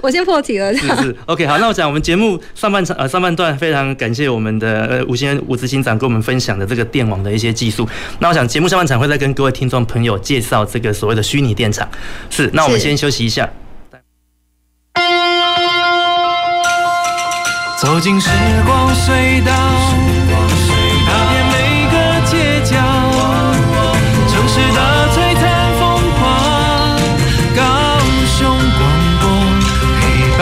[0.03, 7.89] 我先破题了，是是，OK，好，那我讲我们节目上半场呃上半段非常感谢我们的呃吴先吴执行长跟我们分享的这个电网的一些技术。
[8.21, 11.89] 那我想节目下半场会再跟各位听众朋友介绍这个所谓的虚拟电厂。
[12.31, 13.49] 是，那我们先休息一下。
[17.83, 18.31] 走进时
[18.65, 19.53] 光隧道，
[21.05, 21.57] 踏遍每
[21.91, 21.97] 个
[22.31, 22.77] 街角，
[24.29, 24.79] 城市的
[25.11, 25.43] 璀璨
[25.81, 25.83] 风
[26.17, 26.31] 光，
[27.57, 27.61] 高
[28.39, 28.81] 雄广
[29.19, 29.27] 播
[29.99, 30.01] 陪
[30.39, 30.41] 伴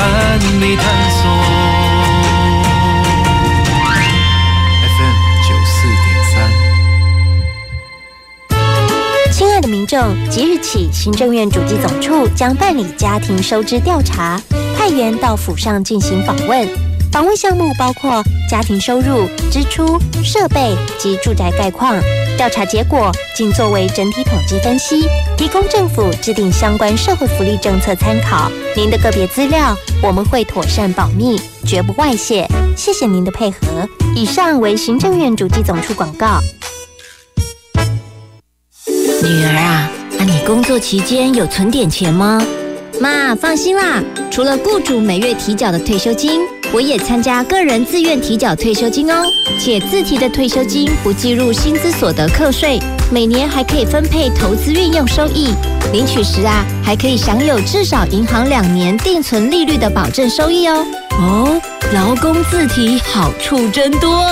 [0.60, 1.18] 你探索。
[4.84, 5.16] FM
[5.48, 6.36] 九四点三。
[9.32, 14.38] 亲爱的民众，即日起，行政院主计总处将办理家庭收支调查，
[14.76, 16.68] 派员到府上进行访问。
[17.12, 22.00] 访问项目包括家庭收入、支出、设备及住宅概况。
[22.36, 28.50] 调查结果仅作为整体统计分析，提供政府制定相关社会福利政策参考。
[28.76, 32.46] 您的个别资料我们会妥善保密，绝不外泄。
[32.76, 33.58] 谢谢您的配合。
[34.14, 36.40] 以上为行政院主计总处广告。
[38.86, 42.40] 女儿啊，那你工作期间有存点钱吗？
[43.00, 46.40] 妈，放心啦，除了雇主每月提缴的退休金，
[46.72, 49.24] 我也参加个人自愿提缴退休金哦。
[49.58, 52.78] 且自提的退休金不计入薪资所得课税，
[53.12, 55.54] 每年还可以分配投资运用收益。
[55.92, 60.86] 领取时啊，还可以享有至少银行两年定存利率的保证收益哦。
[61.18, 61.60] 哦，
[61.92, 64.24] 劳工自提好处真多。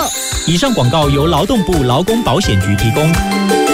[0.46, 3.68] 以上广告由劳动部劳工保险局提供。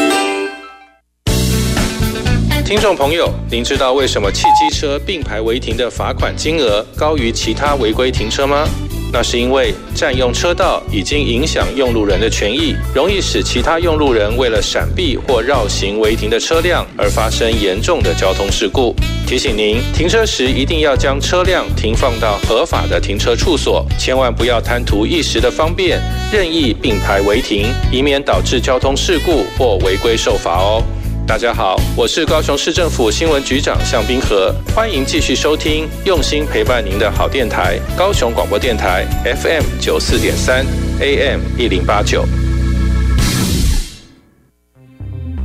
[2.66, 8.66] 听众朋友，您知道为什么汽机车并排违停的罚款金额高于其他违规停车吗？
[9.12, 18.96] 那是因为占用车道已经影响用路人的权益，容易使其他用路人为了闪避或绕行违停的车辆而发生严重的交通事故。
[19.26, 26.00] 提醒您，停车时一定要将车辆停放到合法的停车处所，千万不要贪图一时的方便，
[26.32, 30.82] 任意并排违停，以免导致交通事故或违规受罚哦。
[31.26, 40.66] 大家好，我是高雄市政府新闻局长向冰河，欢迎继续收听用心陪伴您的好电台——高雄广播电台 FM 九四点三
[41.00, 42.26] AM 一零八九。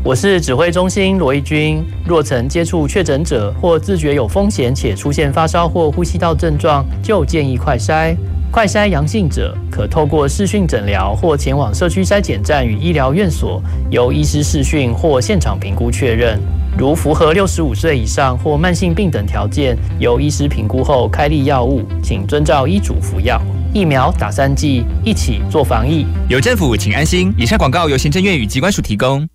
[0.04, 1.82] 我是指挥中心罗一军。
[2.06, 8.18] 若曾接触确诊者或自觉有风险且出现发烧或呼吸道症状，就建议快筛。
[8.52, 16.40] 快筛阳性者可透过视讯诊疗或前往社区筛检站与医疗院所，由医师视讯或现场评估确认。
[16.78, 23.40] 如符合六十五岁以上或慢性病等条件，由医师评估后开立药物，请遵照医嘱服药。
[23.72, 26.08] 疫苗打三剂，一起做防疫。
[26.28, 27.32] 有政府，请安心。
[27.38, 29.28] 以上广告由行政院与机关署提供。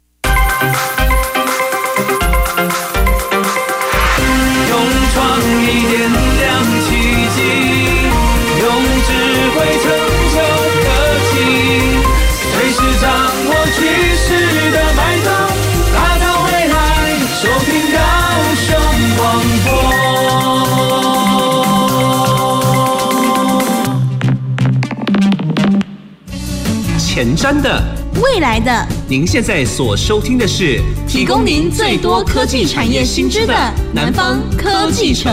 [27.45, 27.83] 前瞻的，
[28.23, 33.55] 未来的，您现在所收听的是提供您最多科技产业新知的
[33.93, 35.31] 南方科技城。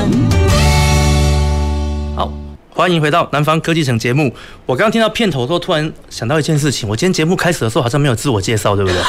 [2.13, 2.29] 好，
[2.69, 4.35] 欢迎回到南方科技城节目。
[4.65, 6.89] 我刚刚听到片头，都突然想到一件事情。
[6.89, 9.01] 我今天节目开始的时候好像没有自我介绍，对不对？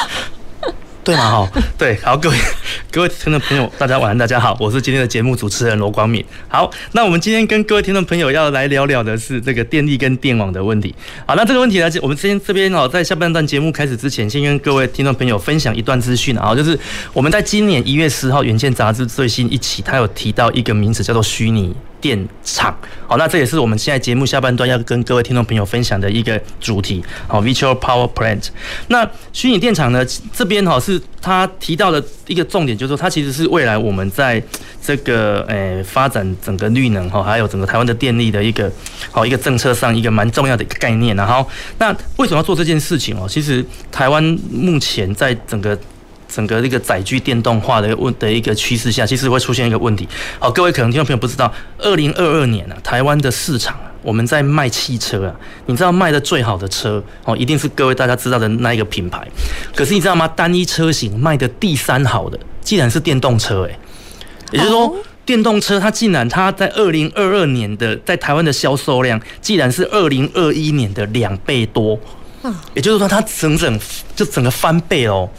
[1.03, 1.29] 对嘛？
[1.29, 2.37] 哈，对，好，各位
[2.91, 6.23] 各位听众朋友，大家晚安，大家好，我是今天的节目主持人罗光敏。
[6.47, 10.93] 好，那我们今天跟各位听众朋友要来聊聊的是这个电力跟电网的问题。
[11.25, 16.77] 好，那这个问题呢，我们先这边哦，在下半段节目开始之前，先跟各位听众朋友分享一段资讯啊，就是
[17.11, 22.75] 我们在今年一月十号，《远见》杂志最新一期，它有提到一个名词叫做虚拟电厂。
[23.07, 27.03] 好，那这也是我们现在节目下半段要跟各位听众朋友分享的一个主题。
[27.27, 28.47] 好，Virtual Power Plant。
[28.87, 34.41] 那虚拟电厂呢，这边哈是他提到的一个重点，就是说它其实是未来我们在
[34.79, 38.71] 这个诶发展整个绿能哈，还有整个台湾的电力的一个
[39.09, 41.15] 好一个政策上一个蛮重要的一个概念。
[41.15, 43.25] 然后，那为什么要做这件事情哦？
[43.27, 45.75] 其实台湾目前在整个
[46.27, 50.07] 整个这个载具电动化的问的一个趋势下，其实会出现一个问题。
[50.37, 55.35] 好，各位可能听众朋友不知道，二零二二年啊，台湾的市场我们在卖汽车啊，
[55.65, 59.27] 你知道卖的最好的车哦，一定是各位大家知道的那一个品牌。
[59.73, 60.27] 可是你知道吗？
[60.27, 63.79] 单一车型卖的第三好的，竟然是电动车诶，
[64.51, 71.97] 也就是说，电动车它竟然它在二零二二年的在台湾的销售量，竟然是二零二一年的两倍多。
[72.73, 73.79] 也就是说，它整整
[74.17, 75.29] 就整个翻倍哦。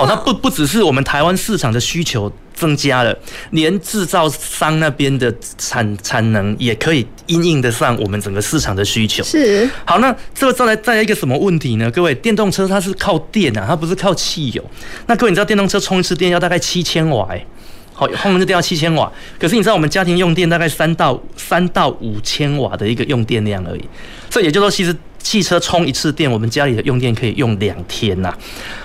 [0.00, 3.16] 哦，它不不只是我们台湾市场的需求增加了，
[3.50, 9.22] 连制造商那边的产产能也可以应应得上我们整个市场的需求。
[9.22, 9.68] 是。
[9.84, 11.90] 好，那这个再来再来一个什么问题呢？
[11.90, 14.64] 各位，电动车它是靠电啊，它不是靠汽油。
[15.06, 17.28] 那各位，你知道电动车充一次电要大概七千瓦？
[17.30, 17.44] 哎，
[17.92, 19.12] 好，后面就电要七千瓦。
[19.38, 23.84] 可是你知道我们家庭用电大概三到三到五千瓦的一个用电量而已。
[24.28, 24.96] 这也就是说，其实。
[25.22, 28.34] 汽车充一次电，我们家里的用电可以用两天呐。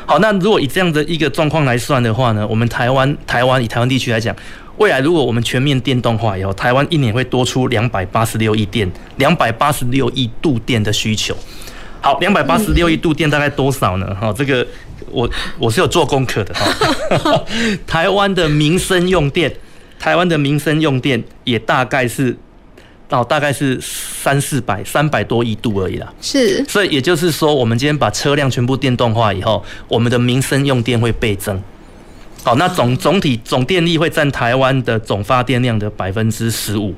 [0.05, 4.35] 好，那如果以这样的一个状况来算的话呢，我们台湾台湾以台湾地区来讲，
[4.77, 11.35] 未来如果我们全面电动化以后，台湾一年会多出两百八十六亿电，两百八十六亿度电的需求。
[12.01, 14.13] 好，两百八十六亿度电大概多少呢？
[14.13, 14.67] 哈，这个
[15.09, 17.43] 我我是有做功课的哈。
[17.87, 19.51] 台湾的民生用电，
[19.97, 22.37] 台湾的民生用电也大概是。
[23.09, 26.11] 哦，大概是三四百、三百多亿度而已啦。
[26.21, 31.61] 是，所以也就是说，我们今天把车辆全部电动化以后，我们的民生用电会倍增。
[32.43, 36.93] 好，那总总体总电力会占台湾的总发电量的百分之十五。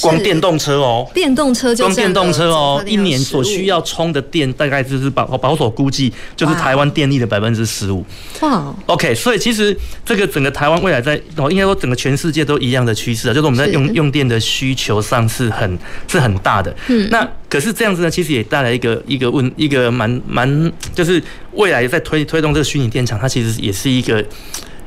[0.00, 8.04] 光电动车哦，电动车就光电动车哦，一年所需要充的电大概就是保保守估计就是台湾电力的百分之十五。
[8.40, 15.78] 哇，OK，所以其实这个整个台湾未来在哦，应该说整个全世界都一样的趋势啊，就是我们在用用电的需求上是很
[16.08, 16.74] 是很大的。
[16.88, 21.22] 嗯，那可是这样子呢，其实也带来一个一个问一个蛮蛮，就是
[21.52, 24.24] 未来在推推动这个虚拟电厂，它其实也是一个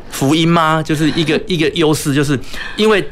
[0.09, 0.81] 福音吗？
[0.81, 2.39] 就是一个一个优势，就是
[2.75, 3.07] 因为。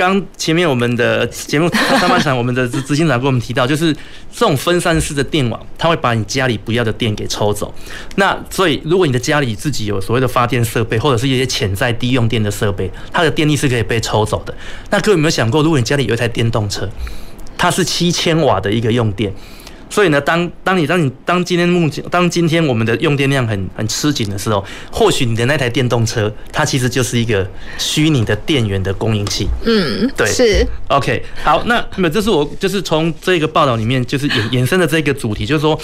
[0.00, 1.68] 刚前面我们的节目
[2.00, 3.92] 上半场，我们的执行长跟我们提到，就是
[4.32, 7.74] 这种分散式的电网，它会把你家里不要的电给抽走。
[8.16, 14.54] 那所以，如果你的家里自己有所谓的发电设备，或者是一些潜在低用电的设备，它的电力是可以被抽走的。
[14.88, 16.88] 那各位有没有想过，如果你家里有一台电动车，
[17.58, 19.30] 它是七千瓦的一个用电？
[19.90, 27.44] 所以呢，当当你当你当今天目前当今天我们的用电量很很吃紧的时候，或许你的那台电动车，它其实就是一个
[27.76, 29.48] 虚拟的电源的供应器。
[29.64, 30.66] 嗯，对，是。
[30.86, 35.78] OK，好，那那么这是我就是从这个报道里面就是衍衍生的这个主题，就是说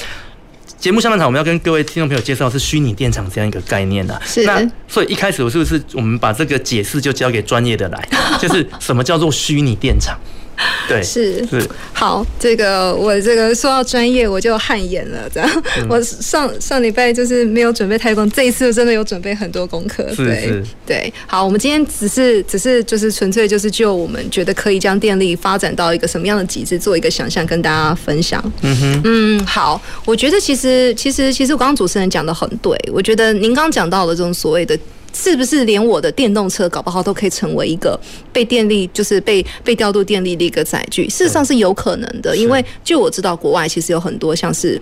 [0.79, 4.21] 节目下半场我们要跟各位听众朋友介绍是虚拟电厂这样一个概念的。
[4.25, 4.45] 是。
[4.45, 10.17] 那所以一开始我是不是我们把这个解释就交给专业的来， 就是什么叫做虚拟电厂？
[10.89, 15.29] 对，是是好，这个我这个说到专业，我就汗颜了。
[15.33, 20.05] 这样，嗯、我上上礼拜就是没有准备太多，这一次真的有准备很多功课。
[20.17, 28.43] 对对，好，我们今天只是只是就是纯粹就是就我们觉得可以将电力发展到一个什么样的极致，做一个想象跟大家分享。
[28.63, 34.79] 嗯哼，嗯，好，我觉得其实其实其实我刚刚主持人讲的很对，我觉得您刚刚讲到的这种所谓的。
[35.17, 37.99] 是不是连我的电动车搞不好都可以成为一个
[38.33, 41.09] 被电力，就是被被调度电力的一个载具？
[41.09, 44.81] 事实上是有可能的，因为就我知道国外其实有很多像是。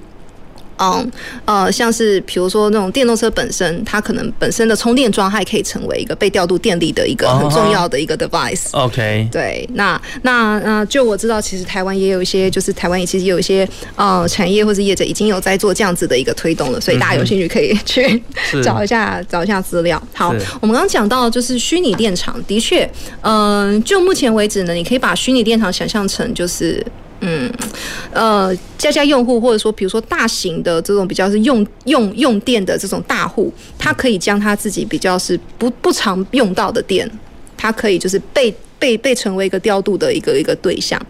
[0.78, 1.10] 嗯
[1.44, 8.68] 呃，像是比如说那种电动车本身，它可能本身的充电桩还可以成为一个被调度电力的一个很重要的一个 device。
[8.72, 18.22] OK，对，那那那就我知道，其实台湾也有一些，就是台湾也其实有一些呃产业或者业者已经有在做这样子的一个推动了，所以大家有兴趣可以去
[18.62, 20.02] 找一下找一下资料。
[20.12, 22.88] 好，我们刚刚讲到就是虚拟电厂，的确，
[23.22, 26.84] 嗯，就目前为止呢，你可以把虚拟电厂想象成就是。
[27.20, 27.50] 嗯，
[28.12, 37.10] 呃，家家用户或者说，比如说大型的这种比较是用用用电的这种大户，他可以将他自己比较是不不常用到的电，
[37.56, 41.00] 他可以就是被被被成为一个调度的一个一个对象。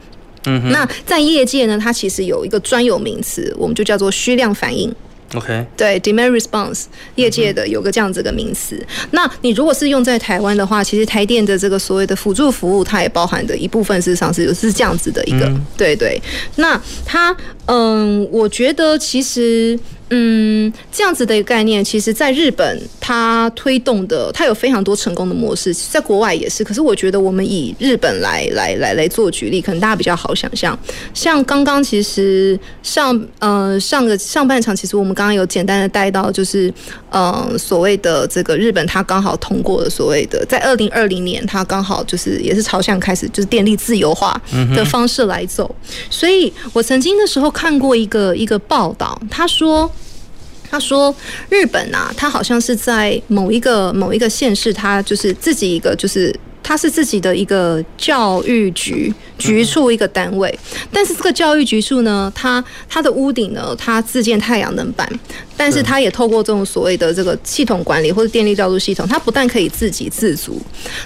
[0.46, 4.94] 嗯，那在业界呢，它其实有一个专有名词，我们就叫做虚量反应。
[5.34, 6.84] OK，对，demand response，
[7.16, 8.76] 业界的有个这样子的名词。
[8.76, 16.20] 嗯、那你如果是用在台湾的话，其实台电的这个所谓的辅助服务，它也包含的一部分，事实上是是这样子的一个，嗯、对对。
[16.56, 19.78] 那它，嗯，我觉得其实。
[20.16, 26.62] 嗯，这样子的一个概念，其实在日本，它推动的，它有非常多成功的模式，在国外也是。
[26.62, 30.78] 可是我觉得，我们以日本来来来来做举例，可能大家比较好想象。
[31.12, 36.72] 像刚刚其实上呃上个上半场，其实我们刚刚有简单的带到，就是
[37.10, 44.40] 呃所谓的这个日本，它刚好通过了所谓的在二零二零年，它刚好就是也是朝向开始就是电力自由化
[44.76, 45.74] 的方式来走。
[46.08, 49.90] 所以我曾经的时候看过一个一个报道，他说。
[50.74, 51.14] 他说
[51.48, 56.34] ：“日本啊，他好像是在某一个某一个县市，他就是自己一个就是。”
[56.66, 60.58] 它是自己的一个教育局局处一个单位，
[60.90, 65.06] 但是这个教育局处呢，它它的屋顶呢，它自建太阳能板，
[65.56, 70.60] 但是它也透过这种所谓的这个系统管理或者电力调度系统，它不但可以自给自足，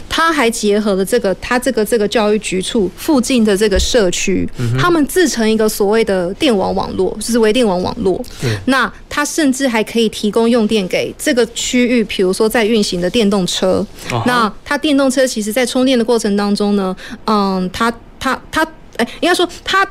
[0.09, 8.25] 它还结合了这个它这个这个教育局处附近的这个社区，他们自成一个所谓的电网网络，就是微电网网络。
[8.67, 13.85] 那它甚至还可以提供用电给这个区域，比如说在运行的电动车。
[14.25, 15.49] 那它电动车其实。
[15.59, 16.95] 在充电的过程当中呢，
[17.25, 18.63] 嗯，它它它，
[18.97, 19.85] 哎，应该说他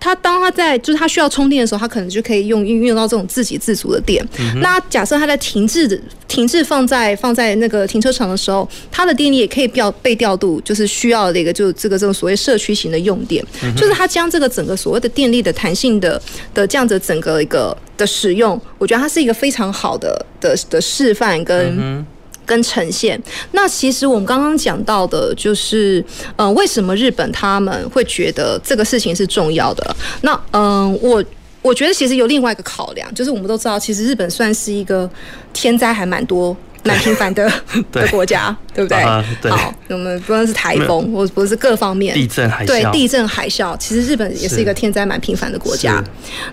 [0.00, 4.26] 他当他在就是他需要充电的时候，他可能就可以用运用到这种自给自足的电。
[4.38, 5.96] 嗯、那假设他在停滞的
[6.26, 16.20] 停滞放在放在那个停车场的时候，他的电力也可以调被调度，就是需要的一个就是这个这种所谓社区型的用电，嗯、就是他将这个整个所谓的电力的弹性的
[16.54, 21.76] 的这样子整个一个的使用，我觉得它是一个非常好的的的示范跟。
[21.78, 22.06] 嗯
[22.50, 23.16] 跟呈现，
[23.52, 29.96] 那其实我们刚刚讲到的，就是呃，为什么日本他们会觉得这个事情是重要的？
[30.22, 31.22] 那嗯、我
[31.62, 35.08] 我觉得其实有另外一个考量，就是我们都知道，其实日本算是一个
[35.52, 37.50] 天灾还蛮多蛮频繁的
[37.92, 38.98] 的国家，对不对？
[38.98, 39.50] 啊、对。
[39.50, 46.02] 好，我们不论是台风，或不是各方面地震海啸，对地震海啸，其实日本也是一个天灾蛮频繁的国家。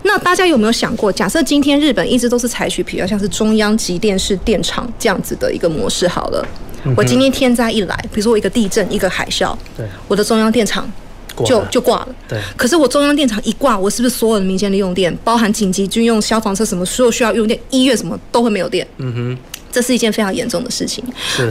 [0.04, 6.46] 那大家有没有想过，假设今天日本一直都是采取比较像是中央集电式电厂这样子的一个模式，好了，
[6.84, 10.90] 嗯、我今天天灾一来，比如说我一个地震，一个海啸，对，我的中央电厂
[11.46, 12.10] 就就挂了。
[12.28, 12.40] 对。
[12.56, 18.86] 可是我中央电厂一挂，我是不是所有的民间的用电，包含紧急军用、消防车什么，所有需要用电，医院什么都会没有电？
[18.98, 19.38] 嗯哼。
[19.72, 21.04] 这是一件非常严重的事情。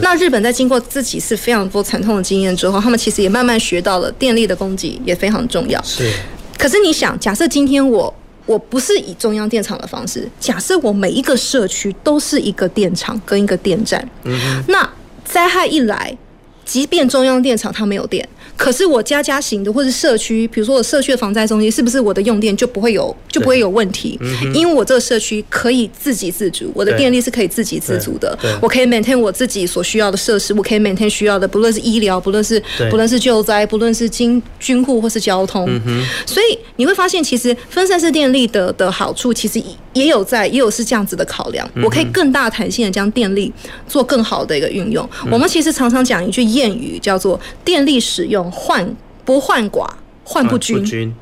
[0.02, 5.82] 那日本在经过这几次非常多惨痛的经验之后，他们其实也慢慢学到了电力的供给也非常重要。
[5.82, 6.10] 是。
[6.58, 8.12] 可是你想，假设今天我
[8.46, 14.88] 我不是以中央电厂的方式，假设我每一个社区都是一个电厂跟一个电站，嗯，那
[15.24, 16.16] 灾害一来，
[16.64, 18.26] 即便中央电厂它没有电。
[18.56, 24.18] 可是我家家型的或者社区，比如说我社区的防灾中心，是不是我的用电就不会有就不会有问题？
[24.22, 28.36] 嗯、因为我这个社区可以自给自足，我的电力是可以自给自足的。
[28.62, 35.66] 我可以 maintain 我自己所需要的设施，我可以 maintain 需要的，不论是医疗，不论是不论是救灾，不论是经军户或是交通。
[35.68, 41.68] 嗯、所以你会发现，其实分散式电力的的好处，其实也有在也有是这样子的考量。
[41.74, 43.52] 嗯、我可以更大弹性的将电力
[43.86, 45.06] 做更好的一个运用。
[45.24, 48.45] 嗯、我们其实常常讲一句谚语，叫做“电力使用”。
[48.50, 49.88] 患不患寡，
[50.24, 50.78] 患不均。
[50.78, 51.14] 不均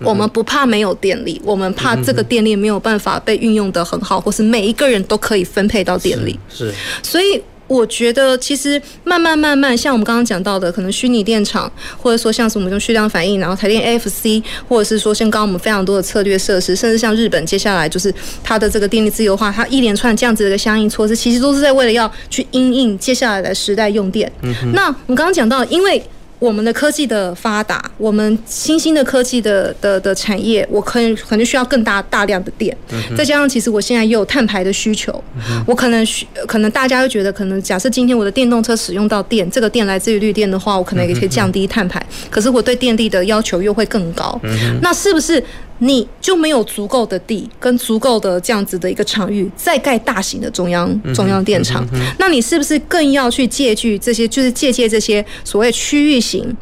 [0.00, 6.38] 嗯、我们不怕没有电力，我们怕这个电力没有办法被运用得很好，或是每一个人都可以分配到电力。
[6.48, 11.68] 是，是所以我觉得其实慢慢慢慢，像我们刚刚讲到的，可能虚拟电厂，
[12.00, 18.14] 或者说像是我们用蓄量反应，然后台电 AFC，或者是说像刚刚我们非常多的策略设施，甚至像日本接下来就是
[18.44, 24.30] 它的这个电力自由化，它一连串这样子的一个相应措施，其实都是在为了要去因应接下来的时代用电。
[24.42, 26.00] 嗯、那我们刚刚讲到，因为
[26.38, 45.42] 我们的科技的发达，我们新兴的科技的的的产业，我可能可能需要更大大量的电，嗯、再加上其实我现在也有碳排的需求，嗯、我可能需可能大家会觉得，可能假设今天我的电动车使用到电，这个电来自于绿电的话，我可能也可以降低碳排，嗯、可是我对电力的要求又会更高，嗯、那是不是？
[45.80, 51.86] 你就没有足够的地跟足够的这样子的一个场域，再盖大型的中央中央电厂，
[52.18, 56.56] 那你是不是更要去借据这些，就是借鉴这些所谓区域型，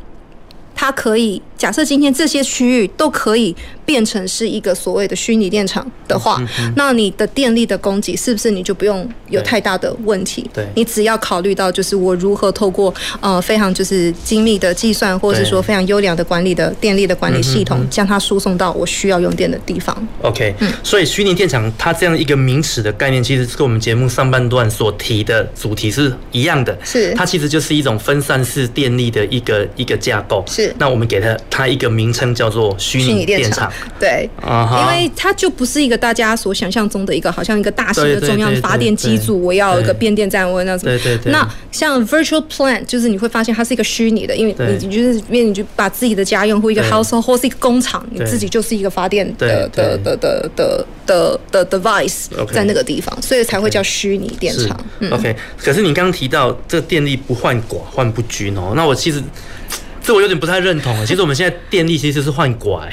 [0.75, 3.55] 它可以假设今天这些区域都可以。
[3.87, 10.45] 变成是一个所谓的虚拟电厂的话，嗯、那你的电力的供给是不是你就不用有太大的问题？
[10.53, 19.97] 对，你只要考虑到就是我如何透过呃非常就是精密的计算，或者是说非常优良的管理的电力的管理系统，将它输送到我需要用电的地方。
[20.23, 26.77] OK，嗯，所以虚拟电厂它这样一个名词的概念，其实是跟我们节目上半段所提的主题是一样的。
[26.83, 30.43] 是，它其实就是一种分散式电力的一个一个架构。
[30.49, 33.73] 是，那我们给它它一个名称叫做虚拟电厂。
[33.99, 34.81] 对，uh huh.
[34.81, 40.91] 因为它就不是一个大家所想象中的一个，好像一个大型的中央发电机组，我要一个变电站，我那什么。
[40.91, 41.33] 对对对。
[41.33, 54.79] 那像 virtual plant，就是你会发现它是一个虚拟的，因为你就是因为你就把自己的家用或一个 household 或是一个工厂，你自己就是一个发电的的的的的的的 device 在那个地方，所以才会叫虚拟电厂。
[55.11, 59.23] OK，可是你刚刚提到这个电力不患寡，患不均哦，那我其实。
[60.07, 60.95] 这我有点不太认同。
[61.05, 62.89] 其实我们现在电力其实是换拐，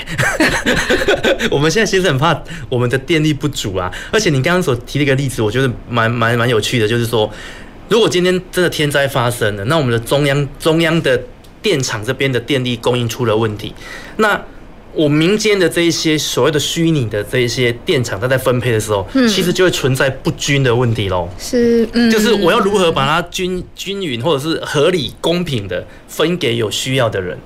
[1.52, 3.94] 我们现在其实很怕我们的电力不足啊。
[4.12, 7.32] 而且你刚刚所提的一个例子，我觉得蛮蛮蛮有趣的，就是说，
[7.88, 11.22] 如果今天真的天灾发生了，那我们的中央中央的
[11.62, 13.76] 电厂这边的电力供应出了问题，
[14.18, 14.42] 那。
[14.94, 21.28] 我民间的这一些所谓的虚拟的这一些电厂，它在分配的时候，嗯、其实就会存在不均的问题喽。
[21.40, 27.38] 是，嗯，就是我要如何把它均均匀或者是合理公平的分给有需要的人？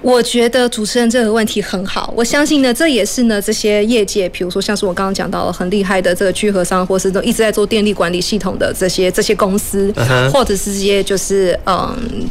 [0.00, 10.30] 我觉得主持人这个问题很好，我相信呢，这也是呢这些业界，比如说像是我刚刚讲到了很厉害的这个聚合商，或是都一直在做电力管理系统的这些这些公司，uh huh.
[10.30, 12.28] 或者是这些就是嗯。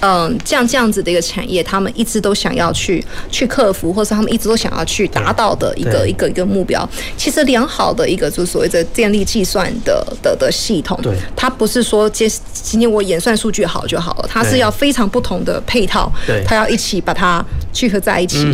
[0.00, 6.88] 嗯，像这样子的一个产业，他们一直都想要去去克服，或是他们一直都想要去达到的一个一个一个目标。
[7.16, 18.44] 其实良好的一个就是所谓的电力计算的的的系统，对，它不是说今今天我演算数据好就好了，它是要非常不同的配套，对，它要一起把它聚合在一起，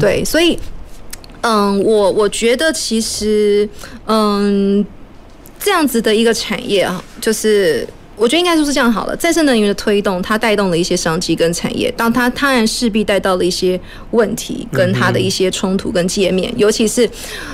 [0.00, 0.58] 对，所以，
[1.40, 3.68] 嗯，我我觉得其实，
[4.06, 4.84] 嗯，
[5.58, 7.86] 这样子的一个产业啊，就是。
[8.22, 9.16] 我觉得应该就是这样好了。
[9.16, 13.78] 再生能源的推动，它带动了一些商机跟产业，当它当然势必带到了一些
[14.12, 17.10] 问题，跟它的一些冲突跟界面，尤其是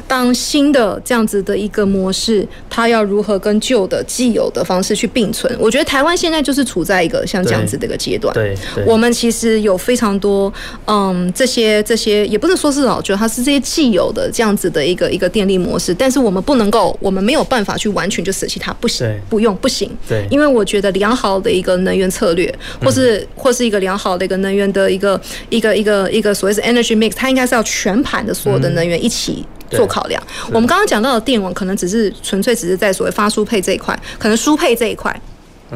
[0.06, 5.50] 当新的这样子的一个模式，它要如何跟旧的既有的方式去并存？
[5.58, 8.34] 我觉得台湾现在就是处在一个像这样子的一个阶段。
[8.34, 10.52] 对，对，我们其实有非常多，
[10.86, 19.90] 嗯，这些这些也不能说是老旧，它是这些既有的这样子的一个一个电力模式，但是我们不能够，我们没有办法去完全就舍弃它，不行，不用，不行。
[20.06, 22.52] 对，因为我觉得良好的一个能源策略，
[22.82, 30.22] 或是、嗯、或是一个良好的一个能源的一个一个一个一个所谓是 energy mix，它应该是要全盘的所有的能源一起做考量。
[30.46, 35.14] 嗯、我们刚刚讲到的电网，可能只是纯粹只是在所谓发输配这一块，可能输配这一块。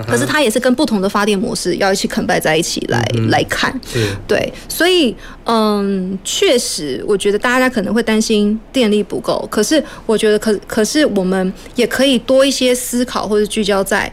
[0.08, 3.78] 可是它也是跟不同的发电模式要一起 combine 在一起来、嗯、来看，
[4.26, 5.14] 对，所以
[5.44, 14.10] 嗯，确实，我觉得大家可能会担心电力不够，可是我觉得可可是我们也可以多一些思考或者聚焦在。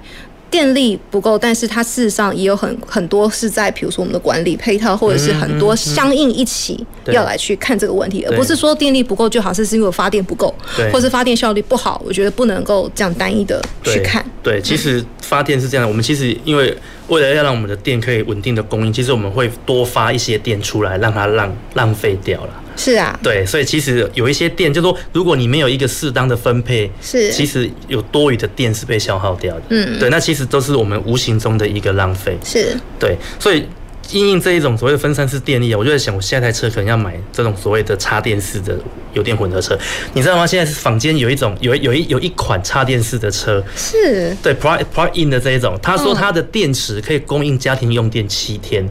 [0.49, 10.53] 电力不够，但是它事实上也有很很多是在，比如说我们的管理配套，或者是很多相应一起要来去看这个问题，而不是说电力不够就好像是因为发电不够，
[10.91, 12.01] 或是发电效率不好。
[12.05, 14.25] 我觉得不能够这样单一的去看。
[14.41, 16.75] 对，其实发电是这样的，我们其实因为
[17.07, 22.49] 为了要让我们的电可以稳定的供应，其实我们会多发一些电出来，让它浪浪费掉了。
[22.79, 29.63] 是啊，对，所以其实有一些电，就是说如果你没有一个适当的分配，是，其实有多余的电是被消耗掉的。
[29.71, 32.37] 嗯，对，那其实都是我们无形中的一个浪费。
[32.41, 33.65] 是，对，所以
[34.11, 38.79] 因应这一种所谓的分散式电力啊，我就在想，我下一台车可能要买这种所谓的插电式的
[39.13, 39.77] 油电混合车，
[40.13, 40.47] 你知道吗？
[40.47, 44.33] 现在是坊间有一种有有一有一款插电式的车，是。
[44.41, 48.89] 对 plug plug in 的这一种，他说它的电池可以供应家庭用电七天。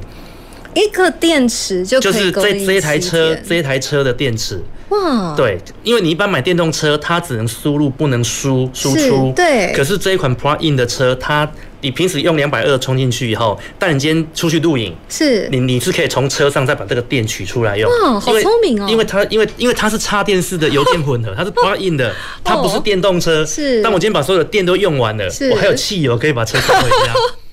[0.78, 4.62] 一个电池就可以就是这这一台车这一台车的电池。
[4.88, 9.70] 哇，对，因为你一般买电动车，它只能输入不能输输出，对。
[9.76, 11.46] 可是这一款 plug-in 的车，它
[11.82, 18.86] 你平时用两百二充进去以后，但你今天出去露营，是，你你是可以从车上再把这个电取出来用，哇，好聪明哦。
[18.88, 22.10] 因为它因为因为它是插电式的油电混合，它是 plug-in 的，
[22.42, 23.82] 它不是电动车，是。
[23.82, 27.14] 但我今天把所有的电都用完了，我还有汽油可以把车开回家。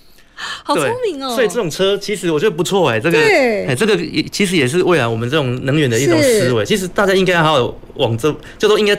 [0.64, 1.34] 好聪明哦！
[1.34, 6.66] 所以这种车其实我觉得不错哎，这个哎，这个也其实也是未来我们这种能源的一种思维。
[6.66, 8.98] 其实大家应该好好往这，就都应该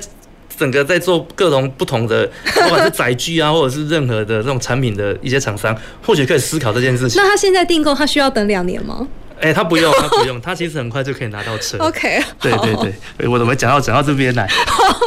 [0.57, 7.21] 整个在做各种不同的， 不管是载具啊，或者是任何的这种产品的一些厂商，或许可以思考这件事情。
[7.23, 9.07] 那他现在订购，他需要等两年吗？
[9.39, 11.77] 哎，他不用，他不用，他其实很快就可以拿到车。
[11.85, 12.75] OK，对对
[13.19, 14.49] 对，我怎么讲到讲到这边来？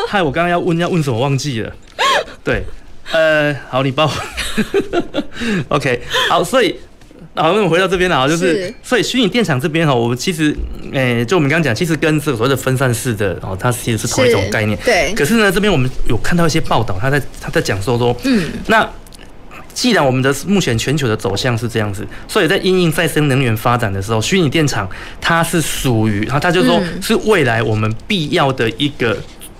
[0.07, 1.73] 害我刚刚要问要问什么忘记了？
[2.43, 2.63] 对。
[3.11, 4.11] 呃，好，你报。
[5.69, 6.75] OK，好，所以，
[7.33, 10.55] 好，那我们回到这边了啊，就是，是所以虚拟电厂这边哈，我们其实，
[10.91, 14.77] 诶、欸，就我们刚刚讲，其实跟这个所谓的分散式的哦，它其实是同一种概念。
[14.85, 15.13] 对。
[15.15, 18.87] 可是呢，这边我们有看到一些报道，他在他在讲说说，嗯，那
[19.73, 24.87] 既然我们的目前全球的走向是这样子，所以在因应再生能源发展的时候，虚拟电厂
[25.21, 29.17] 它是属于，它它就是说是未来我们必要的一个。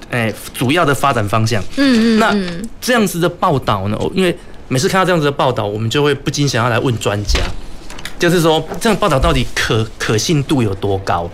[0.09, 1.61] 哎，主要的发展方向。
[1.77, 2.19] 嗯嗯。
[2.19, 2.35] 那
[2.81, 3.97] 这样子的报道呢？
[4.13, 4.35] 因为
[4.67, 7.39] 每次看到这样子的报道，我们就会不禁想要来问专家，
[8.17, 11.29] 就是说这样报道到底可可信度有多高？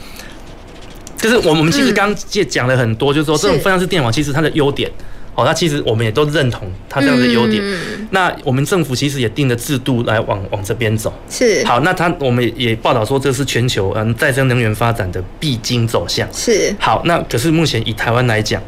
[1.18, 4.92] 就是我们其实刚刚讲了很多，就是说这种分散式电网其实它的优点。
[5.36, 7.62] 哦，那其实我们也都认同它这样的优点。
[7.62, 11.14] 嗯、那我们政府其实也定了制度来往往这边走。
[11.30, 11.62] 是。
[11.66, 16.28] 好，那他我们也报道说这是全球嗯再生能源发展的必经走向。
[16.34, 16.74] 是。
[16.80, 18.62] 好，那可是目前以台湾来讲，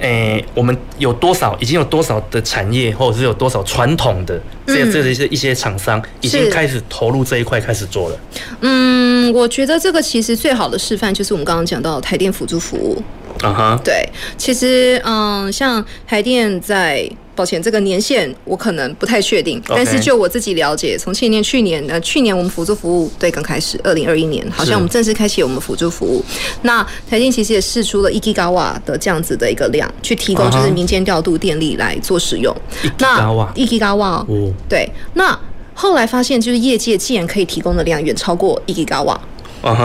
[0.00, 8.18] 诶、欸，我们有多少已经有多少的产业，或者是有多少传统的这这一些一些厂商已经开始投入这一块开始做了？
[8.62, 13.02] 嗯，我觉得这个其实最好的示范就是我们刚刚讲到的台电辅助服务。
[13.42, 26.22] 啊哈，对，其实嗯，像台电在，抱歉，这个年限我可能不太确定，但是就我自己了解，从去年、去年呃，去年我们辅助服务对刚开始，二零二一年好像我们正式开启我们辅助服务。
[26.62, 32.54] 那台电其实也试出了一吉瓦的这样子的一个量，去提供就是民间调度电力来做使用。
[32.82, 34.86] 一吉瓦，一吉瓦，哦，对。
[35.14, 35.38] 那
[35.72, 39.18] 后来发现，就是业界既然可以提供的量远超过一吉瓦，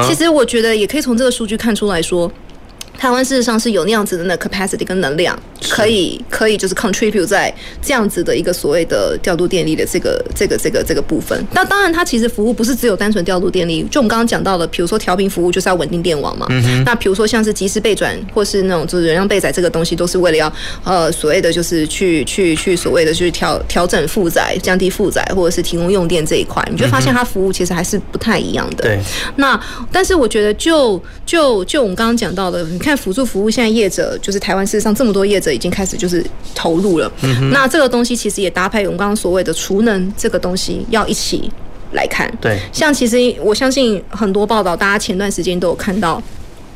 [0.05, 2.29] 其实我觉得也可以从这个数据看出来说。
[2.97, 5.37] 台湾事实上是有那样子的那 capacity 跟能量，
[5.69, 11.45] 可以可以就是 contribute 在这样子的一个所谓的调度电力的这个这个这个这个部分。
[11.51, 16.47] 那当然，它其实服务不是只有单纯调度电力，就我们刚刚讲到的，比如说调频服务就是要稳定电网嘛。
[16.49, 20.51] 嗯、那比如说像是即时备转或是那种就是容量备载这个东西，都是为了要
[20.83, 28.83] 呃所谓的就是去去去所谓的去调调整负载、降低负载，或者是提供用电这一块，你就发现它服务其实还是不太一样的。
[28.83, 28.99] 对。
[29.35, 29.59] 那
[29.91, 32.65] 但是我觉得就就就我们刚刚讲到的。
[32.85, 36.23] 看辅助服务，现在业者就是台湾事实上这么多业者已经开始就是
[36.53, 37.11] 投入了。
[37.23, 41.51] 嗯那这个东西其实也搭配我们刚刚所谓的储能这个东西，要一起
[41.93, 42.31] 来看。
[42.39, 46.21] 对，像其实我相信很多报道，大家前段时间都有看到。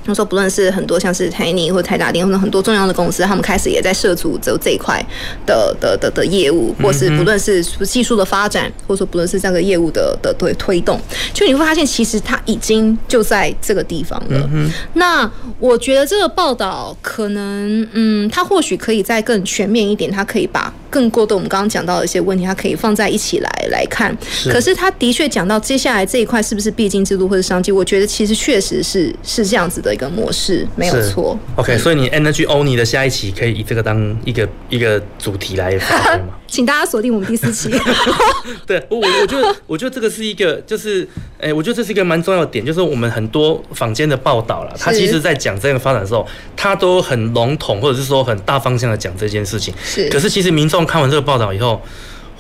[0.05, 5.03] 他说，不论是很多像是台泥或台达电，或者很多重要的公司，他们开始也在涉足走这一块
[5.45, 10.99] 的的的的业务，或是不论是技术的发展，或者说不论是这样的业务的的推推动，
[11.33, 14.49] 就你会发现，其实它已经就在这个地方了。
[14.93, 15.29] 那
[15.59, 24.17] 我觉得这个报道可能，嗯，它或许可以再更全面一点，它可以把更多的我们刚刚讲到的一些问题，它可以放在一起来来看。
[24.45, 29.88] 可是它的确讲到接下来这一块是不是必经之路或者商机，我觉得其实确实是是这样子的。
[29.93, 31.37] 一个模式没有错。
[31.55, 36.23] OK，所以你 Energy Only 的下一期可以以这个当一个一个主题来发吗？
[36.47, 37.69] 请大家锁定我们第四期。
[38.65, 46.25] 对，我我觉得我觉得这个是一个就是，哎、欸，我觉得这是一个蛮重要的点，就是我们很多坊间的报道了，他其实在讲这样的发展的时候，
[46.55, 49.71] 他都很笼统或者是说很大方向的讲这件事情。
[49.83, 50.09] 是。
[50.09, 51.79] 可是其实民众看完这个报道以后，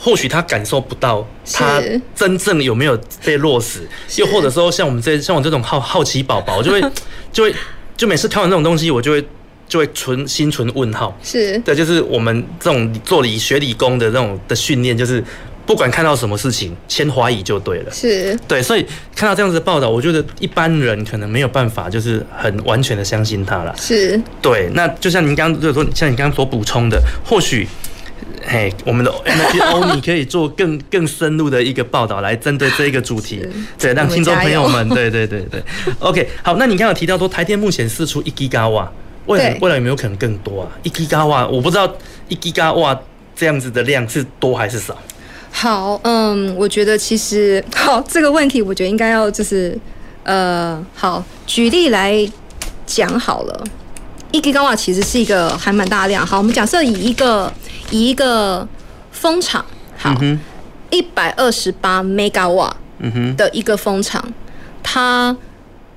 [0.01, 1.81] 或许他感受不到他
[2.15, 3.81] 真正有没有被落实，
[4.15, 6.81] 又或者说像我们这像我这种好好奇宝宝，就会
[7.33, 7.53] 就会
[7.97, 9.27] 就每次看完这种东西，我就会
[9.67, 11.13] 就会存心存问号。
[11.21, 15.21] 是对，就是我们这种做理学理工的这种的训练，就是
[15.65, 17.91] 不管看到什么事情，先怀疑就对了。
[17.91, 23.75] 是对，所以看到这样子的报道，我觉得一般人可能没有办法，就是很完全的相信他了。
[23.77, 27.67] 是对，那就像您刚刚就是说，像你刚刚所补充的，或许。
[28.45, 33.45] 嘿，我们的 Energy Only 可以做更更深入的一个报道，来针对这一个主题，
[33.77, 35.61] 对，让听众朋友们，对对对对
[35.99, 38.91] ，OK，好，那你刚刚提到说台电目前试出一 Giga 瓦，
[39.27, 40.71] 未来未来有没有可能更多啊？
[40.83, 41.91] 一 Giga 瓦，我不知道
[42.27, 42.99] 一 Giga 瓦
[43.35, 44.97] 这样子的量是多还是少？
[45.51, 49.77] 好，嗯，我觉得其实好这个问题，我觉得应该要就是
[50.23, 52.27] 呃，好举例来
[52.85, 53.63] 讲好了，
[54.31, 56.25] 一 Giga 瓦其实是一个还蛮大量。
[56.25, 57.51] 好，我们假设以一个
[57.89, 58.67] 以一个
[59.11, 59.65] 风场，
[59.97, 60.15] 好，
[60.91, 62.75] 一百二十八 mega 瓦
[63.35, 64.23] 的一个风场，
[64.83, 65.35] 它，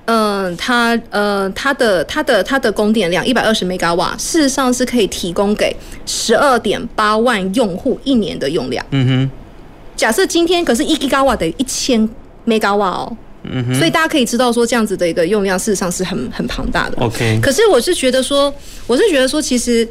[0.05, 5.75] 嗯，它，呃，它的它的它的供电量一百二十 mega 瓦，事实上是可以提供给
[6.05, 8.85] 十二点八万用户一年的用量。
[8.91, 9.31] 嗯哼，
[9.95, 12.09] 假设今天可是一 giga 瓦等于一千
[12.45, 16.97] mega 瓦哦，嗯哼，所以大家可以知道说这样子的一个用量，事实上是很很庞大的。
[16.99, 18.53] OK，可是我是觉得说，
[18.87, 19.87] 我是觉得说，其实。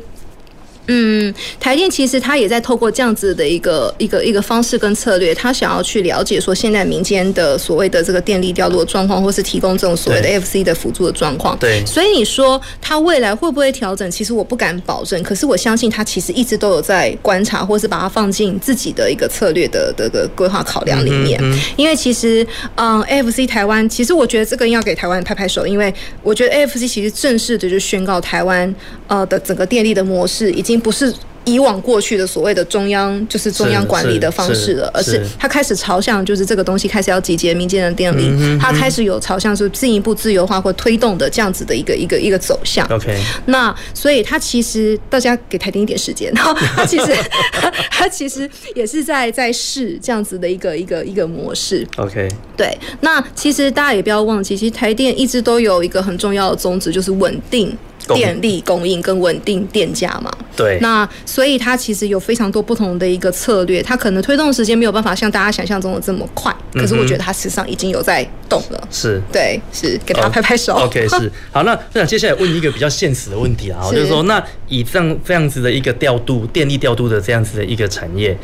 [0.89, 11.57] 嗯，台电其实他也在透过这样子的一个一个一个方式跟策略，他想要去了解说现在民间的所谓的这个电力调度的状况，或是提供这种所谓的 FC 的辅助的状况。
[11.59, 14.11] 对，所以你说他未来会不会调整？
[14.11, 21.39] 其实我不敢保证，可是我相信他其实一直都有在观察，或是把它放进自己的一个策略的的的规划考量里面。
[21.45, 28.75] 嗯，因为其实，嗯，AFC 台湾，其实我觉得这个要给台湾拍拍手，因为我觉得 AFC 其实正式的就宣告台湾
[29.07, 30.72] 呃的整个电力的模式已经。
[30.73, 31.15] 已经不是
[31.45, 42.87] 以往过去的所谓的中央，就是中央管理的方式了，而是它开始朝向就是这个东西开始要集结民间的电力，它开始有朝向是进一步自由化或推动的这样子的一个一个一个走向。
[42.87, 47.13] OK，那所以它其实大家给台电一点时间，它其实
[47.91, 51.87] 它其实也是在在试这样子的一个一个一个模式。
[51.97, 57.77] OK，对，那其实大家也不要忘记，其实台电一直都有一个很重要的宗旨，就是稳定。
[58.09, 70.75] 电力供应跟稳定电价嘛，对，那所以它其实有非常多不同的一个策略，它可能推动的时间没有办法像大家想象中的这么快，可是我觉得它实际上已经有在动了，是对，是给大家拍拍手。
[70.75, 78.37] Oh, OK，是 好，那那接下来问一个比较现实的问题啊，就是说，那以这样这样子的一个调度电力调度的这样子的一个产业，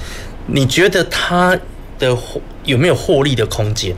[0.46, 1.59] 你觉得它
[1.98, 2.16] 的
[2.64, 3.94] 有没有获利的空间？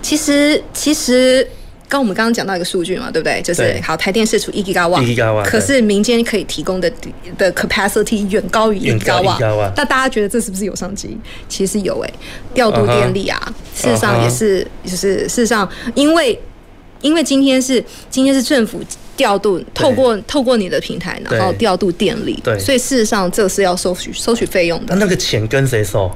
[0.00, 1.46] 其实，其实。
[1.90, 3.42] 刚我们刚刚讲到一个数据嘛，对不对？
[3.42, 6.90] 就是好，台电是出一 Giga 瓦，可是民间可以提供的
[7.36, 9.72] 的 capacity 远高于一 Giga 瓦。
[9.76, 11.18] 那大家觉得这是不是有商机？
[11.48, 12.14] 其实有诶、欸，
[12.54, 13.82] 调度电力啊，uh -huh.
[13.82, 16.40] 事实上也是，就是事实上，因为
[17.00, 18.80] 因为今天是今天是政府
[19.16, 24.94] 调度，透过透过你的平台，然后调度电力，对，所以事实上这是要收取收取费用的。
[24.94, 26.08] 那那个钱跟谁收？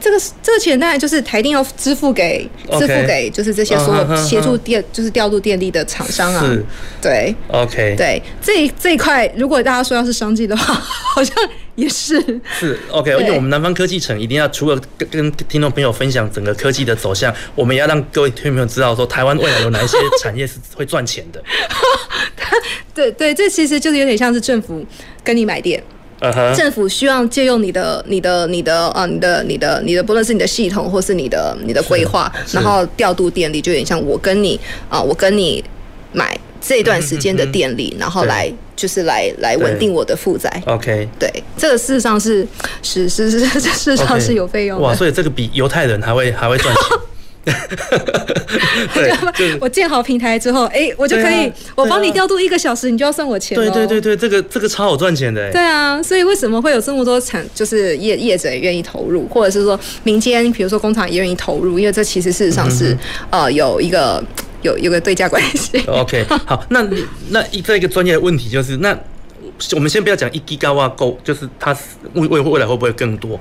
[0.00, 6.56] 这个这个钱当然就是台电要支付给支付给就是这些所有协助电就是调度电力的厂商啊，
[7.00, 10.74] 对，OK，对，这这一块如果大家说要是商机的话，
[11.14, 11.34] 好像
[11.74, 12.20] 也是。
[12.58, 21.42] 是 OK，而且我们南方科技城一定要除了跟跟听众朋友分享整个科技的走向， 我们也要让各位听众朋友知道说台湾未来有哪一些产业是会赚钱的。
[22.94, 24.84] 对对，这其实就是有点像是政府
[25.22, 25.82] 跟你买电。
[26.20, 26.56] Uh -huh.
[26.56, 34.58] 政府需要借用你的、你的、你的啊、你的、你的、你的，不论是你的系统或是你的、你的规划，然后调度电力，就有点像我跟你
[34.88, 35.62] 啊，我跟你
[36.12, 40.50] 买这段时间的电力，然后来就是来来稳定我的负债。
[40.66, 42.46] OK，对，这个事实上是
[42.82, 44.84] 是是是，事实上是有费用的。
[44.84, 46.82] 哇，所以这个比犹太人还会还会赚钱。
[49.36, 53.56] 对，我建好平台之后，哎，我就可以，我帮你调度一个小时，你就要算我钱。
[53.56, 55.50] 对对对对，这个这个超好赚钱的。
[55.52, 62.96] 对啊，所以为什么会有这么多产，就是业业者也愿意投入，或者是说民间，比如说工厂也愿意投入，因为这其实事实上是
[63.30, 64.22] 呃有一个
[64.62, 65.78] 有有个对价关系。
[65.86, 68.96] OK，好，那你那一这一个专业的问题就是，那
[69.74, 71.76] 我们先不要讲一 G 高啊够，就是它
[72.14, 73.38] 未未未来会不会更多？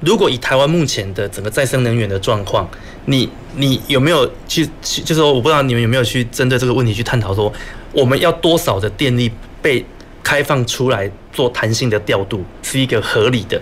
[0.00, 2.68] 如果以台湾目前的整个再生能源的状况，
[3.06, 7.52] 你你有没有去去，就是说，我不知道你们有没有去针对这个问题去探讨，说
[7.92, 9.30] 我们要多少的电力
[9.62, 9.84] 被
[10.22, 13.60] 开放出来做弹性的调度是一个合理的？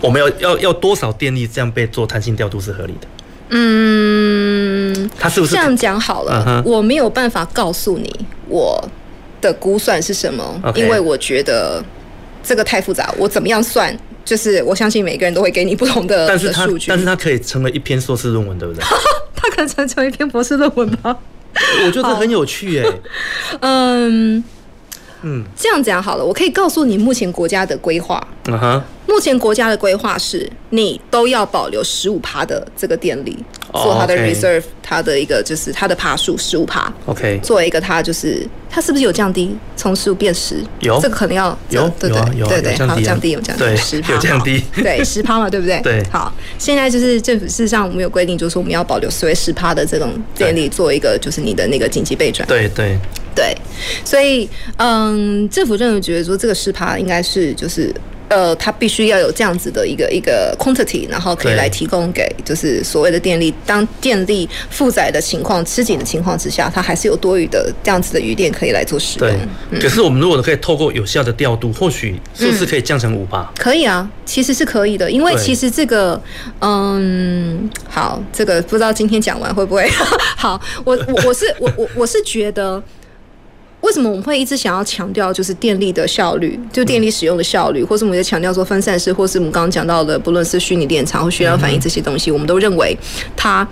[0.00, 3.08] 我们要要要多少电力这样被做弹性调度是合理的？
[3.50, 6.68] 嗯，他是不是这样讲好了？Uh.
[6.68, 8.14] 我没有办法告诉你
[8.46, 8.82] 我
[9.40, 11.82] 的估算是什么.因为我觉得
[12.42, 13.96] 这个太复杂，我怎么样算？
[14.28, 18.84] 就是我相信每个人都会给你不同的数据，但是他但是他可以成为一篇硕士论文，对不对？
[19.34, 21.16] 他可能成成为一篇博士论文吗？
[21.86, 23.00] 我觉得很有趣耶、欸。
[23.60, 24.44] 嗯
[25.22, 28.22] 嗯，这样讲好了，我可以告诉你目前国家的规划。
[28.48, 28.82] 嗯哼。
[29.08, 33.34] 目前国家的规划是，你都要保留十五趴的这个电力，
[33.72, 36.92] 做它的 reserve，它的一个就是它的爬数十五趴。
[37.06, 40.62] OK，作为一个它就是它是不是有降低，从十五变十？
[40.80, 42.20] 有，这个可能要有，对对
[42.60, 45.80] 对对，好降低有降低，十趴有降低，对十趴嘛， 对不对？
[45.80, 46.04] 对。
[46.12, 52.46] 好，现在就是政府事实上我们有规定，就是说我们要保留所谓十趴的这种电力，做一个就是你的那个紧急备转。
[52.46, 52.98] 对对
[53.34, 53.56] 对，
[54.04, 54.46] 所以
[54.76, 57.90] 嗯，政府认为觉得说这个十趴应该是就是。
[58.28, 63.52] 呃，它必须要有这样子的一个一个 quantity，然后可以来提供给就是所谓的电力。
[63.66, 69.28] 当电力负载的情况、吃紧的情况之下，它还是有多余的这样子的余电可以来做使用。
[69.28, 69.38] 对，
[69.70, 73.50] 嗯、可是我们如果可以透过有效的调度，或许是不是可以降成五趴？
[73.58, 76.20] 可以啊，其实是可以的，因为其实这个，
[76.60, 79.88] 嗯，好，这个不知道今天讲完会不会
[80.36, 80.60] 好。
[80.84, 82.82] 我我我是我我我是觉得。
[83.80, 92.96] 为什么我们会一直想要强调就是电力的效率，就电力使用的效率，或是我们也强调说分散式，或是我们刚刚讲到的，不论是虚拟电厂或需要反应这些东西，我们都认为
[93.36, 93.66] 它，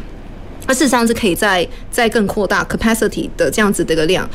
[0.67, 4.29] 它事实上是可以再再更扩大 capacity 的这样子的一个量，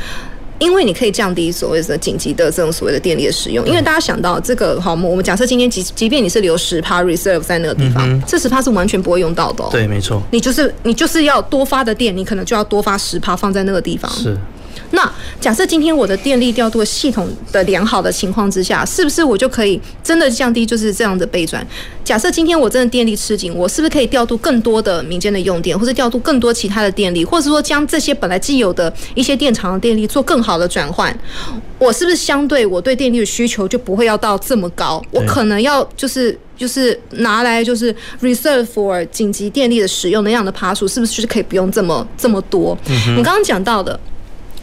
[0.59, 9.63] 因为你可以降低所谓的紧急的这种所谓的电力的使用，因为大家想到这个好，我们假设今天即即便你是留十趴 reserve 在那个地方，这十趴是完全不会用到的。
[9.71, 10.21] 对，没错。
[10.31, 14.11] 你就是你就是要多发的电，你可能就要多发十趴放在那个地方。
[14.11, 14.37] 是。
[14.91, 21.65] 那假设今天我的电力调度系统的良好的情况之下，是不是我就可以真的降低就是这样的备转？
[22.03, 31.17] 假设今天我真的电力吃紧，我是不是可以调度更多的民间的用电，或者调度更多其他的电力，或者说将这些本来既有的一些电厂的电力做更好的转换？
[31.77, 35.01] 我是不是相对我对电力的需求就不会要到这么高？
[35.11, 42.77] 我可能要就是就是拿来就是 reserve for 紧急电力的使用那样的爬数，是不是就是可以不用这么这么多？
[42.87, 43.99] 嗯、你刚刚讲到的。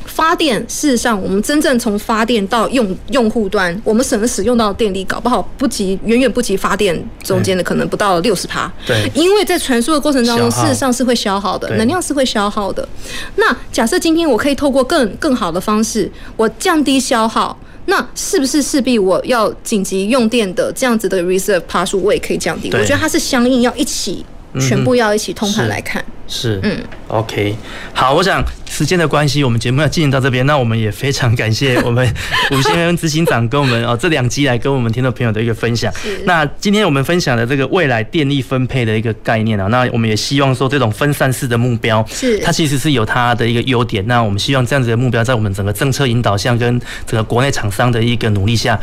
[0.09, 8.71] 发电，事实上，我们真正从发电到用用户端，我们省使用到的电力，搞不好不及，远远不及发电中间的可能不到六十趴。
[8.87, 12.89] 对，因为在传输的过程当中，事实上是会消耗的，能量是会消耗的。
[13.37, 17.57] 那假设今天我可以透过更更好的方式，我降低消耗，
[17.87, 22.71] 那是不是势必我要紧急用电的这样子的 reserve 趴数我也可以降低？
[22.73, 24.25] 我觉得它是相应要一起，
[24.61, 26.05] 全部要一起通盘来看。
[26.29, 27.57] 是，嗯，OK，
[27.95, 32.07] 好，我想时间的关系，我们节目要进行到这边，那我们也非常感谢 我们
[32.51, 35.91] 吴先生执行长跟我们哦这两集来跟我们听众朋友的一个分享。
[35.95, 44.07] 是那今天我们分享的这个未来电力分配的一个概念啊，那我们也希望说这种分散式的目标，是它其实是有它的一个优点。
[44.07, 48.79] 那我们希望这样子的目标，在我们整个政策引导下，跟整个国内厂商的一个努力下，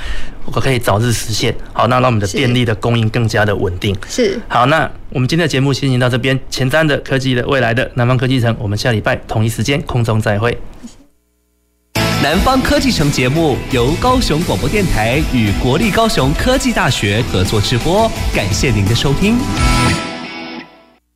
[0.45, 1.55] 我可以早日实现。
[1.73, 3.95] 好，那让我们的电力的供应更加的稳定。
[4.09, 7.34] 是，好，那我们今天的节目进行到这边，前瞻的科技。
[7.43, 10.57] 未来的南方科技城，我们下礼拜同一时间空中再会。
[12.23, 20.14] 南方科技城节目由高雄广播电台与国立高雄科技大学合作直播，感谢您的收听。